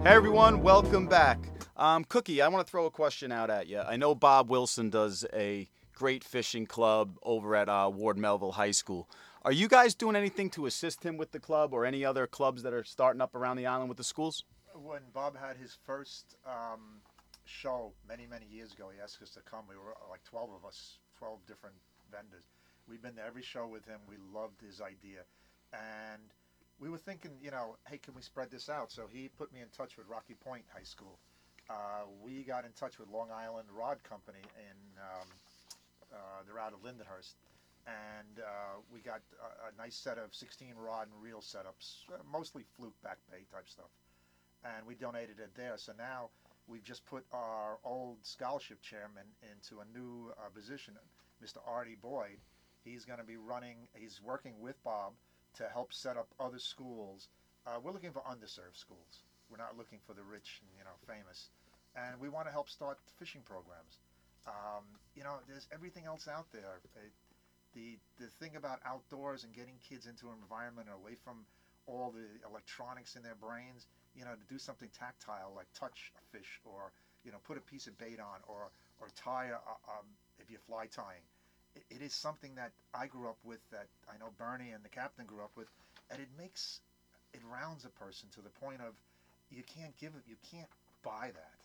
Hey 0.04 0.16
everyone, 0.16 0.64
welcome 0.64 1.06
back. 1.06 1.51
Um, 1.82 2.04
Cooky, 2.06 2.44
I 2.44 2.48
want 2.48 2.64
to 2.64 2.70
throw 2.70 2.86
a 2.86 2.92
question 2.92 3.32
out 3.32 3.50
at 3.50 3.66
you. 3.66 3.80
I 3.80 3.96
know 3.96 4.14
Bob 4.14 4.52
Wilson 4.52 4.92
does 4.92 5.26
a 5.34 5.68
great 5.96 6.24
fishing 6.24 6.68
club 6.68 7.18
over 7.24 7.56
at 7.56 7.70
uh, 7.70 7.90
Ward 7.92 8.20
Melville 8.20 8.52
High 8.52 8.70
School. 8.70 9.10
Are 9.44 9.52
you 9.52 9.68
guys 9.68 9.96
doing 9.96 10.16
anything 10.16 10.52
to 10.52 10.68
assist 10.68 11.04
him 11.04 11.18
with 11.18 11.32
the 11.32 11.40
club 11.40 11.74
or 11.74 11.84
any 11.84 12.06
other 12.06 12.28
clubs 12.28 12.62
that 12.62 12.72
are 12.72 12.84
starting 12.84 13.20
up 13.20 13.34
around 13.34 13.58
the 13.58 13.66
island 13.66 13.90
with 13.90 13.98
the 13.98 14.04
schools? 14.04 14.44
When 14.76 15.02
Bob 15.12 15.36
had 15.36 15.58
his 15.58 15.76
first 15.84 16.36
um, 16.46 17.02
show 17.46 17.94
many, 18.08 18.28
many 18.28 18.46
years 18.46 18.74
ago, 18.74 18.92
he 18.96 19.02
asked 19.02 19.20
us 19.24 19.32
to 19.32 19.40
come. 19.40 19.62
We 19.68 19.76
were 19.76 19.96
like 20.08 20.24
12 20.26 20.52
of 20.52 20.64
us, 20.64 21.00
12 21.18 21.40
different 21.48 21.78
vendors. 22.12 22.44
We've 22.88 23.02
been 23.02 23.16
to 23.16 23.26
every 23.26 23.42
show 23.42 23.66
with 23.66 23.88
him. 23.88 24.02
We 24.08 24.18
loved 24.32 24.62
his 24.62 24.82
idea. 24.82 25.22
And 25.74 26.22
we 26.80 26.90
were 26.90 27.00
thinking, 27.00 27.32
you 27.42 27.50
know, 27.50 27.78
hey, 27.90 27.98
can 27.98 28.14
we 28.14 28.22
spread 28.22 28.52
this 28.52 28.70
out? 28.70 28.92
So 28.92 29.10
he 29.12 29.30
put 29.36 29.52
me 29.52 29.62
in 29.62 29.70
touch 29.76 29.98
with 29.98 30.08
Rocky 30.08 30.36
Point 30.36 30.66
High 30.72 30.84
School. 30.84 31.18
Uh, 31.72 32.04
we 32.22 32.44
got 32.44 32.66
in 32.66 32.72
touch 32.74 33.00
with 33.00 33.08
Long 33.08 33.30
Island 33.32 33.70
Rod 33.72 34.04
Company, 34.04 34.44
and 34.44 34.92
um, 35.00 35.28
uh, 36.12 36.44
they're 36.46 36.60
out 36.60 36.74
of 36.74 36.84
Lindenhurst. 36.84 37.36
And 37.88 38.40
uh, 38.40 38.82
we 38.94 39.00
got 39.00 39.22
a, 39.40 39.70
a, 39.70 39.82
nice 39.82 39.96
set 39.96 40.18
of 40.18 40.36
16 40.36 40.76
rod 40.78 41.08
and 41.08 41.24
reel 41.24 41.40
setups, 41.40 42.06
uh, 42.14 42.18
mostly 42.32 42.64
fluke 42.76 43.02
back 43.02 43.18
bait 43.32 43.50
type 43.50 43.68
stuff. 43.68 43.90
And 44.64 44.86
we 44.86 44.94
donated 44.96 45.40
it 45.40 45.50
there. 45.56 45.74
So 45.78 45.94
now 45.98 46.30
we've 46.68 46.84
just 46.84 47.06
put 47.06 47.26
our 47.32 47.80
old 47.84 48.18
scholarship 48.22 48.82
chairman 48.82 49.24
into 49.42 49.82
a 49.82 49.98
new 49.98 50.32
uh, 50.38 50.50
position, 50.54 50.94
Mr. 51.44 51.58
Artie 51.66 51.98
Boyd. 52.00 52.38
He's 52.84 53.06
going 53.06 53.20
to 53.20 53.26
be 53.26 53.38
running, 53.38 53.78
he's 53.94 54.22
working 54.22 54.54
with 54.60 54.76
Bob 54.84 55.14
to 55.56 55.68
help 55.74 55.94
set 55.94 56.18
up 56.18 56.28
other 56.40 56.60
schools. 56.60 57.30
We're 57.82 57.94
looking 57.94 58.12
for 58.12 58.22
underserved 58.22 58.76
schools. 58.76 59.24
We're 59.50 59.58
not 59.58 59.78
looking 59.78 60.00
for 60.08 60.14
the 60.14 60.24
rich 60.24 60.62
and 60.64 60.72
you 60.78 60.84
know 60.84 60.96
famous, 61.06 61.50
and 61.96 62.20
we 62.20 62.30
want 62.30 62.48
to 62.48 62.52
help 62.52 62.70
start 62.70 62.98
fishing 63.20 63.42
programs. 63.46 64.00
Um, 64.48 64.84
you 65.16 65.24
know, 65.24 65.38
there's 65.48 65.68
everything 65.74 66.06
else 66.06 66.28
out 66.28 66.48
there. 66.52 66.82
It, 66.96 67.12
the 67.74 67.98
the 68.20 68.28
thing 68.40 68.56
about 68.56 68.80
outdoors 68.86 69.44
and 69.44 69.54
getting 69.54 69.76
kids 69.88 70.08
into 70.08 70.28
an 70.28 70.36
environment 70.42 70.90
away 70.92 71.16
from 71.24 71.46
all 71.88 72.12
the 72.12 72.28
electronics 72.48 73.16
in 73.16 73.24
their 73.24 73.36
brains, 73.36 73.88
you 74.16 74.26
know, 74.26 74.34
to 74.36 74.46
do 74.50 74.60
something 74.60 74.90
tactile 74.98 75.54
like 75.56 75.68
touch 75.78 76.12
a 76.18 76.38
fish 76.38 76.60
or 76.66 76.92
you 77.24 77.32
know 77.32 77.38
put 77.48 77.58
a 77.58 77.62
piece 77.62 77.88
of 77.88 77.98
bait 77.98 78.20
on 78.20 78.40
or 78.48 78.70
or 79.00 79.08
tie 79.16 79.48
a, 79.48 79.60
um, 79.90 80.06
if 80.40 80.50
you're 80.50 80.60
fly 80.68 80.86
tying 80.88 81.24
it, 81.76 81.84
it 81.90 82.02
is 82.02 82.14
something 82.14 82.56
that 82.56 82.72
I 82.94 83.08
grew 83.08 83.30
up 83.30 83.38
with, 83.44 83.60
that 83.72 83.88
I 84.10 84.18
know 84.18 84.32
Bernie 84.38 84.72
and 84.72 84.84
the 84.84 84.90
captain 84.90 85.26
grew 85.26 85.44
up 85.44 85.52
with, 85.56 85.68
and 86.10 86.20
it 86.20 86.28
makes 86.38 86.82
it 87.34 87.42
rounds 87.50 87.86
a 87.86 87.90
person 87.90 88.28
to 88.36 88.42
the 88.42 88.50
point 88.50 88.82
of 88.82 88.94
you 89.50 89.64
can't 89.64 89.96
give 89.98 90.12
it, 90.16 90.24
you 90.28 90.36
can't 90.52 90.70
buy 91.04 91.32
that. 91.34 91.61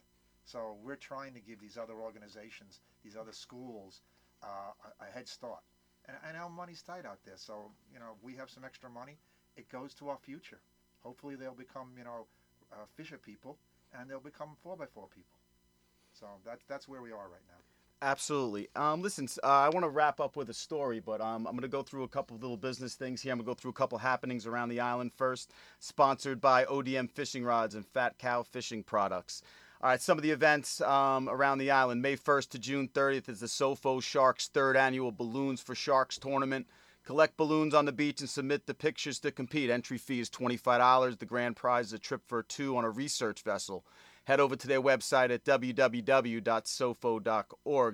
So 0.47 0.77
we're 0.83 0.97
trying 0.97 1.35
to 1.35 1.41
give 1.41 1.61
these 1.61 1.77
other 1.77 1.95
organizations, 1.95 2.81
these 3.03 3.17
other 3.17 3.33
schools, 3.33 4.01
uh, 4.43 4.47
a, 4.47 5.05
a, 5.05 5.11
head 5.13 5.27
start. 5.27 5.59
And 6.07 6.17
I 6.27 6.39
know 6.39 6.49
money's 6.49 6.83
tight 6.83 7.05
out 7.05 7.19
there, 7.25 7.35
so 7.37 7.73
you 7.93 7.99
know 7.99 8.15
we 8.23 8.35
have 8.37 8.49
some 8.49 8.65
extra 8.65 8.89
money. 8.89 9.19
It 9.57 9.69
goes 9.69 9.93
to 9.95 10.09
our 10.09 10.19
future. 10.19 10.61
Hopefully 11.03 11.35
they'll 11.35 11.53
become 11.55 11.91
you 11.99 12.05
know 12.05 12.27
uh, 12.73 12.87
fisher 12.95 13.19
people, 13.19 13.59
and 13.93 14.09
they'll 14.09 14.21
become 14.21 14.51
four 14.63 14.77
by 14.77 14.87
four 14.87 15.09
people. 15.13 15.39
So 16.13 16.27
that's 16.45 16.65
that's 16.69 16.87
where 16.87 17.03
we 17.03 17.11
are 17.11 17.29
right 17.29 17.47
now. 17.49 17.59
Absolutely. 18.03 18.69
Um, 18.77 19.01
listen, 19.03 19.27
uh, 19.43 19.47
I 19.47 19.69
want 19.71 19.85
to 19.85 19.89
wrap 19.89 20.21
up 20.21 20.37
with 20.37 20.51
a 20.51 20.55
story, 20.55 21.01
but 21.01 21.21
um, 21.23 21.47
I'm 21.47 21.55
going 21.55 21.63
to 21.63 21.69
go 21.69 21.83
through 21.83 22.05
a 22.05 22.09
couple 22.09 22.37
of 22.37 22.43
little 22.43 22.59
business 22.59 22.95
things 22.95 23.23
here. 23.23 23.33
I'm 23.33 23.39
going 23.39 23.47
to 23.47 23.51
go 23.51 23.55
through 23.55 23.71
a 23.71 23.75
couple 23.75 23.97
happenings 23.97 24.47
around 24.47 24.69
the 24.69 24.81
island 24.81 25.13
first. 25.17 25.53
Sponsored 25.81 26.41
by 26.41 26.67
ODM 26.67 27.11
Fishing 27.11 27.43
Rods 27.43 27.75
and 27.75 27.87
Fat 27.87 28.19
Cow 28.19 28.43
Fishing 28.43 28.83
Products. 28.83 29.43
All 29.87 29.93
right, 29.93 30.03
some 30.03 30.19
of 30.19 30.23
the 30.25 30.33
events 30.33 30.81
um, 30.81 31.29
around 31.29 31.59
the 31.59 31.71
island. 31.71 32.03
May 32.03 32.17
1st 32.17 32.49
to 32.49 32.59
June 32.59 32.89
30th 32.89 33.29
is 33.29 33.39
the 33.39 33.47
Sofo 33.47 34.03
Sharks 34.03 34.49
third 34.49 34.77
annual 34.77 35.13
Balloons 35.13 35.61
for 35.61 35.77
Sharks 35.77 36.19
tournament. 36.19 36.67
Collect 37.05 37.37
balloons 37.37 37.73
on 37.73 37.85
the 37.85 37.93
beach 37.93 38.19
and 38.19 38.29
submit 38.29 38.67
the 38.67 38.75
pictures 38.75 39.21
to 39.21 39.31
compete. 39.31 39.71
Entry 39.71 39.97
fee 39.97 40.19
is 40.19 40.29
$25. 40.29 41.21
The 41.21 41.25
grand 41.25 41.55
prize 41.55 41.87
is 41.87 41.93
a 41.93 42.01
trip 42.01 42.23
for 42.27 42.43
two 42.43 42.77
on 42.77 42.83
a 42.83 42.91
research 42.91 43.43
vessel. 43.43 43.85
head 44.25 44.41
over 44.41 44.57
to 44.57 44.67
their 44.67 44.83
website 44.83 45.31
at 45.31 45.45
www.sofo.org 45.45 46.39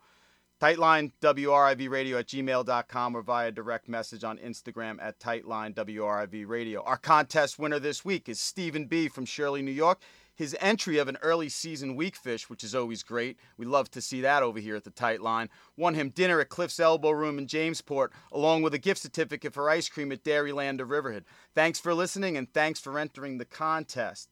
Radio 0.62 2.18
at 2.18 2.27
gmail.com 2.27 3.18
or 3.18 3.22
via 3.24 3.51
direct 3.51 3.89
message 3.89 4.24
on 4.24 4.38
Instagram 4.38 5.00
at 5.01 5.20
Tightline 5.20 5.74
WRIV 5.74 6.48
Radio. 6.48 6.82
Our 6.84 6.96
contest 6.96 7.60
winner 7.60 7.80
this 7.80 8.06
week 8.06 8.30
is 8.30 8.39
Stephen 8.39 8.86
B. 8.86 9.10
from 9.10 9.25
Shirley, 9.25 9.62
New 9.62 9.72
York 9.72 10.00
his 10.38 10.56
entry 10.62 11.00
of 11.00 11.08
an 11.08 11.17
early 11.24 11.50
season 11.50 11.96
weak 11.96 12.15
fish, 12.15 12.48
which 12.48 12.63
is 12.63 12.75
always 12.75 13.01
great. 13.01 13.39
We 13.58 13.65
love 13.65 13.89
to 13.91 14.01
see 14.01 14.22
that 14.22 14.44
over 14.44 14.60
here 14.60 14.75
at 14.75 14.84
the 14.84 14.91
Tight 14.91 15.20
Line. 15.20 15.50
Won 15.75 15.96
him 15.96 16.10
dinner 16.10 16.39
at 16.39 16.50
Cliff's 16.50 16.79
Elbow 16.79 17.10
Room 17.10 17.39
in 17.39 17.48
Jamesport, 17.48 18.10
along 18.32 18.62
with 18.62 18.75
a 18.75 18.77
gift 18.77 19.01
certificate 19.01 19.51
for 19.51 19.67
ice 19.67 19.89
cream 19.89 20.12
at 20.12 20.24
Dairyland 20.24 20.79
of 20.79 20.91
Riverhead. 20.91 21.25
Thanks 21.56 21.79
for 21.79 21.91
listening 21.96 22.38
and 22.38 22.53
thanks 22.53 22.79
for 22.79 23.00
entering 23.00 23.39
the 23.39 23.46
contest. 23.46 24.29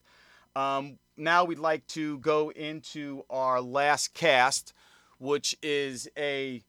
Um, 0.54 0.98
now 1.16 1.44
we'd 1.44 1.58
like 1.58 1.84
to 1.88 2.18
go 2.20 2.50
into 2.50 3.24
our 3.28 3.60
last 3.60 4.14
cast, 4.14 4.72
which 5.18 5.56
is 5.60 6.08
a 6.16 6.62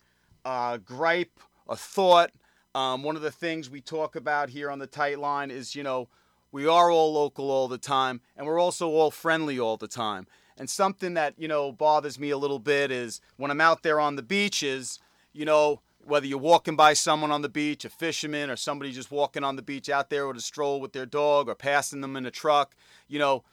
uh, 0.44 0.77
gripe, 0.77 1.39
a 1.70 1.75
thought. 1.75 2.32
Um, 2.74 3.03
one 3.03 3.15
of 3.15 3.22
the 3.22 3.32
things 3.32 3.70
we 3.70 3.82
talk 3.82 4.15
about 4.15 4.50
here 4.50 4.72
on 4.72 4.79
the 4.79 4.88
Tight 4.88 5.20
Line 5.20 5.51
is, 5.51 5.75
you 5.75 5.84
know, 5.84 6.10
we 6.51 6.68
are 6.68 6.89
all 6.89 7.13
local 7.13 7.51
all 7.51 7.68
the 7.68 7.77
time, 7.77 8.22
and 8.36 8.46
we're 8.46 8.60
also 8.60 8.89
all 8.89 9.12
friendly 9.12 9.60
all 9.60 9.77
the 9.77 9.88
time. 9.88 10.27
And 10.58 10.70
something 10.70 11.13
that, 11.13 11.36
you 11.38 11.48
know, 11.48 11.72
bothers 11.72 12.18
me 12.20 12.32
a 12.32 12.38
little 12.38 12.60
bit 12.60 12.92
is 12.92 13.22
when 13.36 13.51
I'm 13.51 13.62
out 13.62 13.84
there 13.84 14.00
on 14.00 14.16
the 14.16 14.24
beaches, 14.24 15.00
you 15.34 15.46
know, 15.46 15.82
whether 16.04 16.25
you're 16.25 16.39
walking 16.39 16.75
by 16.75 16.94
someone 16.94 17.32
on 17.32 17.42
the 17.42 17.50
beach, 17.50 17.86
a 17.86 17.89
fisherman, 17.89 18.50
or 18.50 18.56
somebody 18.56 18.92
just 18.92 19.12
walking 19.12 19.44
on 19.44 19.56
the 19.56 19.62
beach 19.62 19.89
out 19.89 20.10
there 20.10 20.25
with 20.27 20.38
a 20.38 20.42
stroll 20.42 20.80
with 20.80 20.94
their 20.94 21.06
dog, 21.06 21.48
or 21.48 21.54
passing 21.54 22.01
them 22.01 22.16
in 22.16 22.25
a 22.25 22.32
truck, 22.32 22.75
you 23.08 23.20
know, 23.20 23.44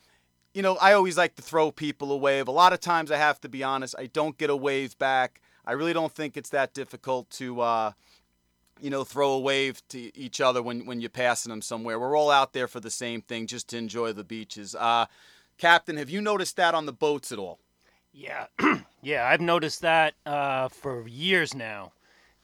you 0.54 0.62
know, 0.62 0.76
I 0.76 0.92
always 0.92 1.18
like 1.18 1.34
to 1.34 1.42
throw 1.42 1.72
people 1.72 2.12
a 2.12 2.16
wave. 2.16 2.46
A 2.46 2.52
lot 2.52 2.72
of 2.72 2.78
times, 2.78 3.10
I 3.10 3.16
have 3.16 3.40
to 3.40 3.48
be 3.48 3.64
honest, 3.64 3.96
I 3.98 4.06
don't 4.06 4.38
get 4.38 4.50
a 4.50 4.56
wave 4.56 4.96
back. 4.98 5.40
I 5.66 5.72
really 5.72 5.92
don't 5.92 6.12
think 6.12 6.36
it's 6.36 6.50
that 6.50 6.74
difficult 6.74 7.28
to, 7.30 7.60
uh, 7.60 7.92
you 8.80 8.90
know, 8.90 9.04
throw 9.04 9.32
a 9.32 9.38
wave 9.38 9.86
to 9.88 10.16
each 10.16 10.40
other 10.40 10.62
when, 10.62 10.86
when 10.86 11.00
you're 11.00 11.10
passing 11.10 11.50
them 11.50 11.62
somewhere. 11.62 11.98
We're 11.98 12.16
all 12.16 12.30
out 12.30 12.52
there 12.52 12.68
for 12.68 12.80
the 12.80 12.90
same 12.90 13.22
thing, 13.22 13.46
just 13.46 13.68
to 13.68 13.78
enjoy 13.78 14.12
the 14.12 14.24
beaches. 14.24 14.74
Uh, 14.74 15.06
Captain, 15.58 15.96
have 15.96 16.10
you 16.10 16.20
noticed 16.20 16.56
that 16.56 16.74
on 16.74 16.86
the 16.86 16.92
boats 16.92 17.30
at 17.32 17.38
all? 17.38 17.58
Yeah, 18.12 18.46
yeah, 19.02 19.26
I've 19.26 19.40
noticed 19.40 19.80
that 19.82 20.14
uh, 20.26 20.68
for 20.68 21.06
years 21.08 21.54
now. 21.54 21.92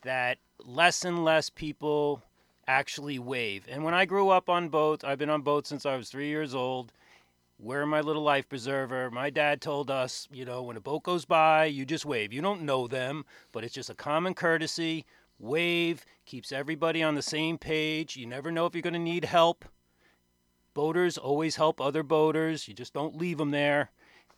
That 0.03 0.39
less 0.65 1.05
and 1.05 1.25
less 1.25 1.51
people 1.51 2.23
actually 2.67 3.19
wave. 3.19 3.67
And 3.69 3.85
when 3.85 3.95
I 3.95 4.05
grew 4.05 4.31
up 4.31 4.49
on 4.49 4.69
boats, 4.69 5.05
I've 5.05 5.19
been 5.19 5.31
on 5.31 5.43
boats 5.43 5.69
since 5.69 5.85
I 5.85 5.97
was 5.97 6.09
three 6.09 6.29
years 6.29 6.55
old. 6.55 6.93
Wearing 7.59 7.91
my 7.91 8.01
little 8.01 8.23
life 8.23 8.49
preserver. 8.49 9.11
My 9.11 9.29
dad 9.29 9.61
told 9.61 9.91
us, 9.91 10.27
you 10.33 10.47
know, 10.47 10.63
when 10.63 10.79
a 10.79 10.81
boat 10.81 11.03
goes 11.03 11.27
by, 11.27 11.67
you 11.67 11.85
just 11.85 12.07
wave. 12.07 12.33
You 12.33 12.41
don't 12.41 12.63
know 12.63 12.87
them, 12.87 13.27
but 13.53 13.65
it's 13.65 13.75
just 13.75 13.91
a 13.91 13.95
common 13.95 14.33
courtesy 14.33 15.05
wave, 15.41 16.05
keeps 16.27 16.53
everybody 16.53 17.03
on 17.03 17.15
the 17.15 17.23
same 17.23 17.59
page. 17.59 18.17
You 18.17 18.27
never 18.27 18.53
know 18.53 18.67
if 18.67 18.75
you're 18.75 18.83
going 18.83 18.93
to 18.93 18.99
need 18.99 19.25
help. 19.25 19.65
Boaters 20.75 21.19
always 21.19 21.57
help 21.57 21.81
other 21.81 22.03
boaters, 22.03 22.69
you 22.69 22.75
just 22.75 22.95
don't 22.95 23.17
leave 23.17 23.39
them 23.39 23.51
there. 23.51 23.91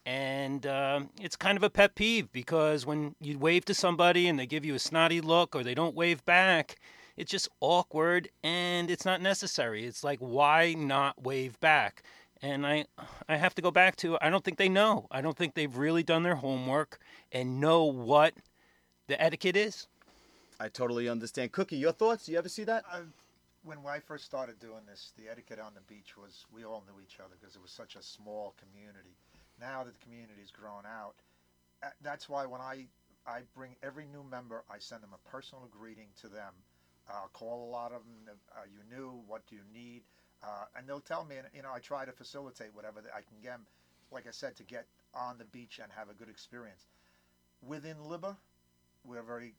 And 0.04 0.66
uh, 0.66 1.02
it's 1.20 1.36
kind 1.36 1.56
of 1.56 1.62
a 1.62 1.70
pet 1.70 1.94
peeve 1.94 2.32
because 2.32 2.84
when 2.86 3.14
you 3.20 3.38
wave 3.38 3.64
to 3.66 3.74
somebody 3.74 4.26
and 4.26 4.38
they 4.38 4.46
give 4.46 4.64
you 4.64 4.74
a 4.74 4.78
snotty 4.78 5.20
look 5.20 5.54
or 5.54 5.62
they 5.62 5.74
don't 5.74 5.94
wave 5.94 6.24
back, 6.24 6.76
it's 7.16 7.30
just 7.30 7.48
awkward 7.60 8.28
and 8.42 8.90
it's 8.90 9.04
not 9.04 9.20
necessary. 9.20 9.84
It's 9.84 10.02
like, 10.02 10.18
why 10.18 10.74
not 10.74 11.22
wave 11.22 11.60
back? 11.60 12.02
And 12.40 12.66
I, 12.66 12.86
I 13.28 13.36
have 13.36 13.54
to 13.56 13.62
go 13.62 13.70
back 13.70 13.94
to 13.96 14.18
I 14.20 14.30
don't 14.30 14.44
think 14.44 14.58
they 14.58 14.68
know. 14.68 15.06
I 15.10 15.20
don't 15.20 15.36
think 15.36 15.54
they've 15.54 15.76
really 15.76 16.02
done 16.02 16.24
their 16.24 16.34
homework 16.34 16.98
and 17.30 17.60
know 17.60 17.84
what 17.84 18.34
the 19.06 19.22
etiquette 19.22 19.56
is. 19.56 19.86
I 20.60 20.68
totally 20.68 21.08
understand. 21.08 21.52
Cooky, 21.52 21.76
your 21.76 21.92
thoughts? 21.92 22.26
Do 22.26 22.32
You 22.32 22.38
ever 22.38 22.48
see 22.48 22.64
that? 22.64 22.84
I, 22.90 23.00
when 23.64 23.78
I 23.86 24.00
first 24.00 24.24
started 24.24 24.58
doing 24.60 24.84
this, 24.86 25.12
the 25.16 25.30
etiquette 25.30 25.58
on 25.58 25.72
the 25.74 25.80
beach 25.92 26.16
was 26.16 26.46
we 26.52 26.64
all 26.64 26.84
knew 26.86 27.02
each 27.02 27.18
other 27.20 27.34
because 27.40 27.56
it 27.56 27.62
was 27.62 27.70
such 27.70 27.96
a 27.96 28.02
small 28.02 28.54
community. 28.58 29.16
Now 29.60 29.84
that 29.84 29.94
the 29.94 30.04
community's 30.04 30.50
grown 30.50 30.84
out, 30.86 31.14
uh, 31.82 31.88
that's 32.02 32.28
why 32.28 32.46
when 32.46 32.60
I 32.60 32.86
I 33.26 33.40
bring 33.54 33.76
every 33.82 34.06
new 34.06 34.24
member, 34.24 34.64
I 34.70 34.78
send 34.78 35.02
them 35.02 35.14
a 35.14 35.28
personal 35.30 35.68
greeting 35.70 36.08
to 36.22 36.28
them. 36.28 36.52
I'll 37.08 37.30
call 37.32 37.68
a 37.68 37.70
lot 37.70 37.92
of 37.92 38.02
them. 38.26 38.36
Are 38.56 38.66
you 38.66 38.80
new? 38.96 39.20
What 39.26 39.46
do 39.46 39.54
you 39.56 39.62
need? 39.72 40.02
Uh, 40.42 40.64
and 40.76 40.88
they'll 40.88 41.00
tell 41.00 41.24
me, 41.24 41.36
and 41.36 41.46
you 41.54 41.62
know, 41.62 41.70
I 41.72 41.78
try 41.78 42.04
to 42.04 42.12
facilitate 42.12 42.74
whatever 42.74 42.98
I 43.14 43.20
can 43.20 43.38
get 43.42 43.52
them. 43.52 43.66
Like 44.10 44.26
I 44.26 44.32
said, 44.32 44.56
to 44.56 44.64
get 44.64 44.86
on 45.14 45.38
the 45.38 45.44
beach 45.44 45.78
and 45.82 45.90
have 45.92 46.10
a 46.10 46.14
good 46.14 46.28
experience. 46.28 46.86
Within 47.64 47.96
Libba, 47.98 48.36
we're 49.04 49.22
very 49.22 49.54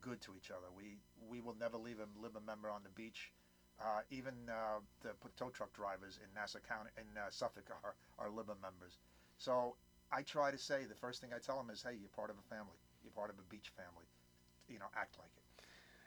good 0.00 0.20
to 0.22 0.32
each 0.36 0.50
other. 0.50 0.66
We 0.76 0.98
we 1.28 1.40
will 1.40 1.56
never 1.58 1.76
leave 1.76 1.98
a 2.00 2.08
Libba 2.18 2.44
member 2.46 2.70
on 2.70 2.82
the 2.82 2.90
beach. 2.90 3.32
Uh, 3.80 4.00
even 4.10 4.34
uh, 4.48 4.80
the 5.02 5.10
tow 5.36 5.50
truck 5.50 5.72
drivers 5.72 6.18
in 6.22 6.28
Nassau 6.34 6.58
County 6.68 6.90
in 6.96 7.06
uh, 7.16 7.30
Suffolk 7.30 7.70
are, 7.70 7.94
are 8.18 8.28
Libba 8.28 8.60
members. 8.60 8.98
So 9.36 9.76
I 10.10 10.22
try 10.22 10.50
to 10.50 10.58
say 10.58 10.84
the 10.88 10.96
first 10.96 11.20
thing 11.20 11.30
I 11.34 11.38
tell 11.38 11.56
them 11.56 11.70
is, 11.70 11.82
hey, 11.82 11.94
you're 11.98 12.08
part 12.08 12.30
of 12.30 12.36
a 12.38 12.54
family. 12.54 12.74
You're 13.04 13.12
part 13.12 13.30
of 13.30 13.36
a 13.38 13.46
beach 13.48 13.70
family. 13.76 14.06
You 14.68 14.80
know, 14.80 14.90
act 14.96 15.16
like 15.18 15.30
it. 15.36 15.42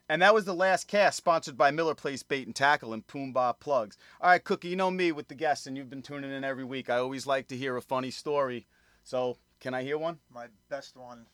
And 0.10 0.22
that 0.22 0.34
was 0.34 0.44
the 0.44 0.54
last 0.54 0.90
cast 0.90 1.16
sponsored 1.16 1.58
by 1.58 1.72
Miller 1.72 1.96
Place 1.96 2.22
Bait 2.22 2.46
and 2.46 2.54
Tackle 2.54 2.92
and 2.92 3.08
Poomba 3.08 3.58
Plugs. 3.58 3.98
All 4.20 4.30
right, 4.30 4.44
Cooky, 4.44 4.68
you 4.68 4.76
know 4.76 4.92
me 4.92 5.14
with 5.14 5.30
the 5.30 5.36
guests, 5.36 5.66
and 5.66 5.78
you've 5.78 5.90
been 5.90 6.02
tuning 6.02 6.32
in 6.32 6.44
every 6.44 6.66
week. 6.66 6.90
I 6.90 6.98
always 6.98 7.26
like 7.26 7.48
to 7.48 7.56
hear 7.56 7.78
a 7.78 7.82
funny 7.82 8.12
story. 8.12 8.68
So, 9.06 9.38
can 9.62 9.74
I 9.74 9.84
hear 9.84 9.98
one? 9.98 10.20
My 10.30 10.48
best 10.70 10.98
one 10.98 11.26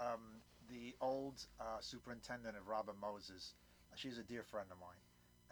um, 0.00 0.20
the 0.74 0.94
old 1.00 1.46
uh, 1.60 1.78
superintendent 1.80 2.56
of 2.56 2.66
Robert 2.66 2.96
Moses. 3.00 3.54
Uh, 3.92 3.96
she's 3.96 4.18
a 4.18 4.26
dear 4.26 4.42
friend 4.42 4.66
of 4.72 4.78
mine, 4.82 4.98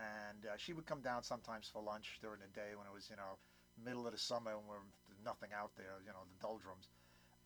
and 0.02 0.50
uh, 0.50 0.56
she 0.56 0.72
would 0.72 0.84
come 0.84 1.00
down 1.00 1.22
sometimes 1.22 1.70
for 1.72 1.80
lunch 1.80 2.18
during 2.20 2.40
the 2.40 2.50
day 2.58 2.74
when 2.74 2.86
it 2.86 2.92
was 2.92 3.06
you 3.08 3.16
know 3.16 3.38
middle 3.78 4.04
of 4.04 4.12
the 4.12 4.18
summer 4.18 4.50
when 4.58 4.66
we're 4.66 4.86
nothing 5.24 5.50
out 5.54 5.70
there, 5.76 6.02
you 6.04 6.10
know 6.10 6.26
the 6.26 6.42
doldrums. 6.42 6.88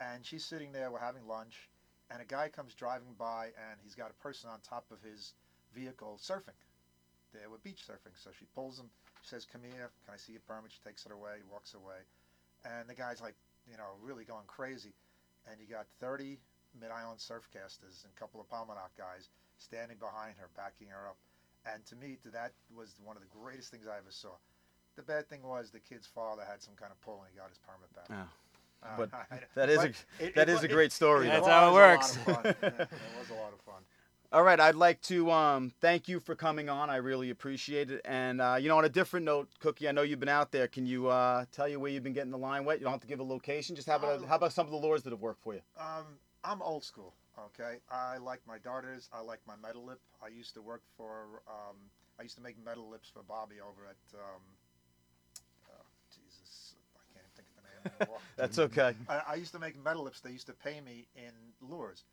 And 0.00 0.24
she's 0.24 0.44
sitting 0.44 0.72
there, 0.72 0.90
we're 0.90 1.04
having 1.04 1.26
lunch, 1.28 1.68
and 2.10 2.20
a 2.20 2.24
guy 2.24 2.48
comes 2.48 2.74
driving 2.74 3.14
by, 3.18 3.52
and 3.56 3.80
he's 3.84 3.94
got 3.94 4.10
a 4.10 4.22
person 4.22 4.48
on 4.48 4.60
top 4.60 4.84
of 4.90 5.00
his 5.00 5.32
vehicle 5.74 6.18
surfing. 6.20 6.56
They 7.32 7.46
were 7.48 7.58
beach 7.62 7.84
surfing, 7.84 8.16
so 8.16 8.30
she 8.38 8.46
pulls 8.54 8.78
him. 8.78 8.88
She 9.20 9.28
says, 9.28 9.44
"Come 9.44 9.62
here, 9.62 9.92
can 10.04 10.14
I 10.14 10.16
see 10.16 10.32
your 10.32 10.44
permit?" 10.48 10.72
She 10.72 10.80
takes 10.80 11.04
it 11.04 11.12
away, 11.12 11.44
walks 11.52 11.74
away, 11.74 12.00
and 12.64 12.88
the 12.88 12.94
guy's 12.94 13.20
like, 13.20 13.34
you 13.70 13.76
know, 13.76 14.00
really 14.00 14.24
going 14.24 14.46
crazy. 14.46 14.94
And 15.46 15.60
you 15.60 15.66
got 15.66 15.86
30 16.00 16.38
Mid 16.78 16.90
Island 16.90 17.20
surf 17.20 17.44
Surfcasters 17.46 18.04
and 18.04 18.12
a 18.14 18.18
couple 18.18 18.40
of 18.40 18.48
Palmanock 18.48 18.92
guys 18.98 19.28
standing 19.58 19.96
behind 19.98 20.34
her, 20.38 20.48
backing 20.56 20.88
her 20.88 21.08
up. 21.08 21.16
And 21.66 21.84
to 21.86 21.96
me, 21.96 22.18
that 22.32 22.52
was 22.74 22.96
one 23.02 23.16
of 23.16 23.22
the 23.22 23.28
greatest 23.28 23.70
things 23.70 23.86
I 23.86 23.98
ever 23.98 24.10
saw. 24.10 24.36
The 24.96 25.02
bad 25.02 25.28
thing 25.28 25.42
was 25.42 25.70
the 25.70 25.80
kid's 25.80 26.06
father 26.06 26.42
had 26.48 26.62
some 26.62 26.74
kind 26.74 26.92
of 26.92 27.00
pull 27.00 27.20
and 27.24 27.28
he 27.32 27.38
got 27.38 27.48
his 27.48 27.58
permit 27.58 27.92
back. 27.94 28.08
Oh. 28.10 28.28
Uh, 28.82 28.96
but 28.96 29.10
I, 29.30 29.40
that 29.54 29.68
is 29.68 29.78
but 29.78 29.86
a 30.20 30.26
it, 30.26 30.34
that 30.34 30.48
it, 30.48 30.52
is 30.52 30.62
a 30.62 30.68
great 30.68 30.92
story. 30.92 31.26
That's 31.26 31.46
how 31.46 31.70
it 31.70 31.74
works. 31.74 32.16
it 32.26 32.56
was 33.18 33.30
a 33.30 33.34
lot 33.34 33.52
of 33.52 33.60
fun. 33.64 33.82
All 34.32 34.42
right, 34.42 34.58
I'd 34.58 34.74
like 34.74 35.00
to 35.02 35.30
um, 35.30 35.72
thank 35.80 36.08
you 36.08 36.18
for 36.18 36.34
coming 36.34 36.68
on. 36.68 36.90
I 36.90 36.96
really 36.96 37.30
appreciate 37.30 37.90
it. 37.90 38.00
And 38.04 38.40
uh, 38.40 38.56
you 38.60 38.68
know, 38.68 38.76
on 38.76 38.84
a 38.84 38.88
different 38.88 39.24
note, 39.24 39.48
Cooky, 39.60 39.88
I 39.88 39.92
know 39.92 40.02
you've 40.02 40.18
been 40.18 40.28
out 40.28 40.50
there. 40.50 40.66
Can 40.66 40.84
you 40.84 41.06
uh, 41.06 41.44
tell 41.52 41.68
you 41.68 41.78
where 41.78 41.92
you've 41.92 42.02
been 42.02 42.12
getting 42.12 42.32
the 42.32 42.38
line 42.38 42.64
wet? 42.64 42.78
You 42.80 42.84
don't 42.84 42.92
have 42.92 43.00
to 43.02 43.06
give 43.06 43.20
a 43.20 43.24
location. 43.24 43.76
Just 43.76 43.88
how 43.88 43.96
about 43.96 44.24
uh, 44.24 44.26
how 44.26 44.36
about 44.36 44.52
some 44.52 44.66
of 44.66 44.72
the 44.72 44.78
lures 44.78 45.02
that 45.04 45.10
have 45.10 45.20
worked 45.20 45.42
for 45.42 45.54
you? 45.54 45.60
Um, 45.78 46.18
I'm 46.42 46.60
old 46.60 46.82
school. 46.82 47.14
Okay, 47.38 47.76
I 47.90 48.16
like 48.16 48.40
my 48.48 48.58
darters. 48.58 49.08
I 49.12 49.20
like 49.20 49.40
my 49.46 49.54
metal 49.62 49.84
lip. 49.84 50.00
I 50.24 50.28
used 50.28 50.54
to 50.54 50.62
work 50.62 50.82
for 50.96 51.42
um, 51.46 51.76
I 52.18 52.22
used 52.22 52.36
to 52.36 52.42
make 52.42 52.56
metal 52.64 52.90
lips 52.90 53.08
for 53.08 53.22
Bobby 53.22 53.56
over 53.60 53.86
at. 53.86 54.18
Um, 54.18 54.40
oh, 55.70 55.84
Jesus, 56.10 56.74
I 56.96 57.14
can't 57.14 57.26
think 57.36 57.48
of 57.56 57.62
the 57.98 58.04
name. 58.06 58.20
That's 58.36 58.58
okay. 58.58 58.94
I, 59.08 59.22
I 59.28 59.34
used 59.36 59.52
to 59.52 59.60
make 59.60 59.82
metal 59.84 60.02
lips. 60.02 60.20
They 60.20 60.32
used 60.32 60.46
to 60.48 60.54
pay 60.54 60.80
me 60.80 61.06
in 61.14 61.32
lures, 61.60 62.04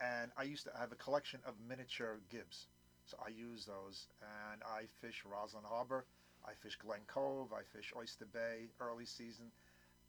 and 0.00 0.30
I 0.36 0.44
used 0.44 0.64
to 0.64 0.70
have 0.78 0.92
a 0.92 0.96
collection 0.96 1.40
of 1.46 1.54
miniature 1.68 2.20
Gibbs. 2.30 2.66
So 3.04 3.16
I 3.24 3.30
use 3.30 3.64
those, 3.64 4.06
and 4.52 4.62
I 4.62 4.82
fish 5.00 5.24
Roslyn 5.24 5.64
Harbor, 5.64 6.04
I 6.46 6.52
fish 6.62 6.76
Glen 6.76 7.00
Cove, 7.06 7.52
I 7.52 7.62
fish 7.76 7.92
Oyster 7.96 8.26
Bay 8.32 8.68
early 8.80 9.04
season. 9.04 9.46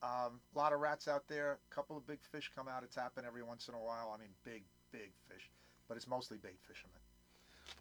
Um, 0.03 0.39
a 0.55 0.57
lot 0.57 0.73
of 0.73 0.79
rats 0.79 1.07
out 1.07 1.27
there. 1.27 1.59
A 1.71 1.75
couple 1.75 1.95
of 1.95 2.07
big 2.07 2.19
fish 2.31 2.51
come 2.55 2.67
out 2.67 2.83
of 2.83 2.89
Tappen 2.89 3.25
every 3.25 3.43
once 3.43 3.67
in 3.67 3.75
a 3.75 3.79
while. 3.79 4.11
I 4.13 4.19
mean, 4.19 4.29
big, 4.43 4.63
big 4.91 5.11
fish, 5.27 5.49
but 5.87 5.95
it's 5.95 6.07
mostly 6.07 6.37
bait 6.37 6.57
fishermen. 6.67 6.97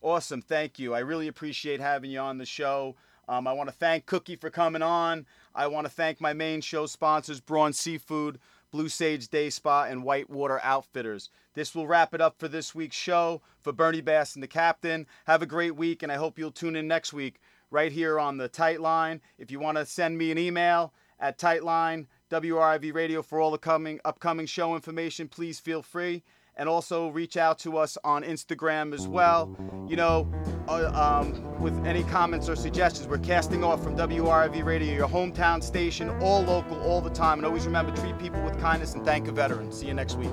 Awesome. 0.02 0.42
Thank 0.42 0.78
you. 0.78 0.94
I 0.94 1.00
really 1.00 1.28
appreciate 1.28 1.80
having 1.80 2.10
you 2.10 2.20
on 2.20 2.38
the 2.38 2.46
show. 2.46 2.94
Um, 3.28 3.46
I 3.46 3.52
want 3.52 3.68
to 3.68 3.74
thank 3.74 4.06
Cooky 4.06 4.36
for 4.36 4.50
coming 4.50 4.82
on. 4.82 5.24
I 5.54 5.66
want 5.66 5.86
to 5.86 5.92
thank 5.92 6.20
my 6.20 6.32
main 6.32 6.60
show 6.60 6.86
sponsors, 6.86 7.40
Braun 7.40 7.72
Seafood, 7.72 8.38
Blue 8.70 8.88
Sage 8.88 9.28
Day 9.28 9.50
Spa, 9.50 9.84
and 9.84 10.04
Whitewater 10.04 10.60
Outfitters. 10.62 11.30
This 11.54 11.74
will 11.74 11.86
wrap 11.86 12.14
it 12.14 12.20
up 12.20 12.38
for 12.38 12.48
this 12.48 12.74
week's 12.74 12.96
show. 12.96 13.42
For 13.60 13.72
Bernie 13.72 14.00
Bass 14.00 14.34
and 14.34 14.42
the 14.42 14.48
captain, 14.48 15.06
have 15.26 15.42
a 15.42 15.46
great 15.46 15.76
week, 15.76 16.02
and 16.02 16.10
I 16.10 16.16
hope 16.16 16.38
you'll 16.38 16.50
tune 16.50 16.76
in 16.76 16.88
next 16.88 17.12
week 17.12 17.40
right 17.70 17.92
here 17.92 18.18
on 18.18 18.36
the 18.36 18.48
Tight 18.48 18.80
Line. 18.80 19.20
If 19.38 19.50
you 19.50 19.60
want 19.60 19.78
to 19.78 19.86
send 19.86 20.16
me 20.16 20.30
an 20.30 20.38
email 20.38 20.92
at 21.18 21.38
Tightline 21.38 22.06
WRIV 22.30 22.94
Radio 22.94 23.22
for 23.22 23.40
all 23.40 23.50
the 23.50 23.58
coming 23.58 24.00
upcoming 24.04 24.46
show 24.46 24.74
information, 24.74 25.28
please 25.28 25.58
feel 25.58 25.82
free 25.82 26.22
and 26.60 26.68
also 26.68 27.08
reach 27.08 27.38
out 27.38 27.58
to 27.58 27.78
us 27.78 27.96
on 28.04 28.22
Instagram 28.22 28.92
as 28.92 29.08
well. 29.08 29.56
You 29.88 29.96
know, 29.96 30.30
uh, 30.68 31.22
um, 31.24 31.58
with 31.58 31.74
any 31.86 32.04
comments 32.04 32.50
or 32.50 32.54
suggestions, 32.54 33.08
we're 33.08 33.16
casting 33.16 33.64
off 33.64 33.82
from 33.82 33.96
WRIV 33.96 34.62
Radio, 34.66 34.94
your 34.94 35.08
hometown 35.08 35.62
station, 35.62 36.10
all 36.20 36.42
local, 36.42 36.78
all 36.82 37.00
the 37.00 37.08
time. 37.08 37.38
And 37.38 37.46
always 37.46 37.64
remember, 37.64 37.96
treat 37.96 38.18
people 38.18 38.42
with 38.42 38.60
kindness 38.60 38.92
and 38.94 39.02
thank 39.06 39.26
a 39.26 39.32
veteran. 39.32 39.72
See 39.72 39.86
you 39.86 39.94
next 39.94 40.16
week. 40.16 40.30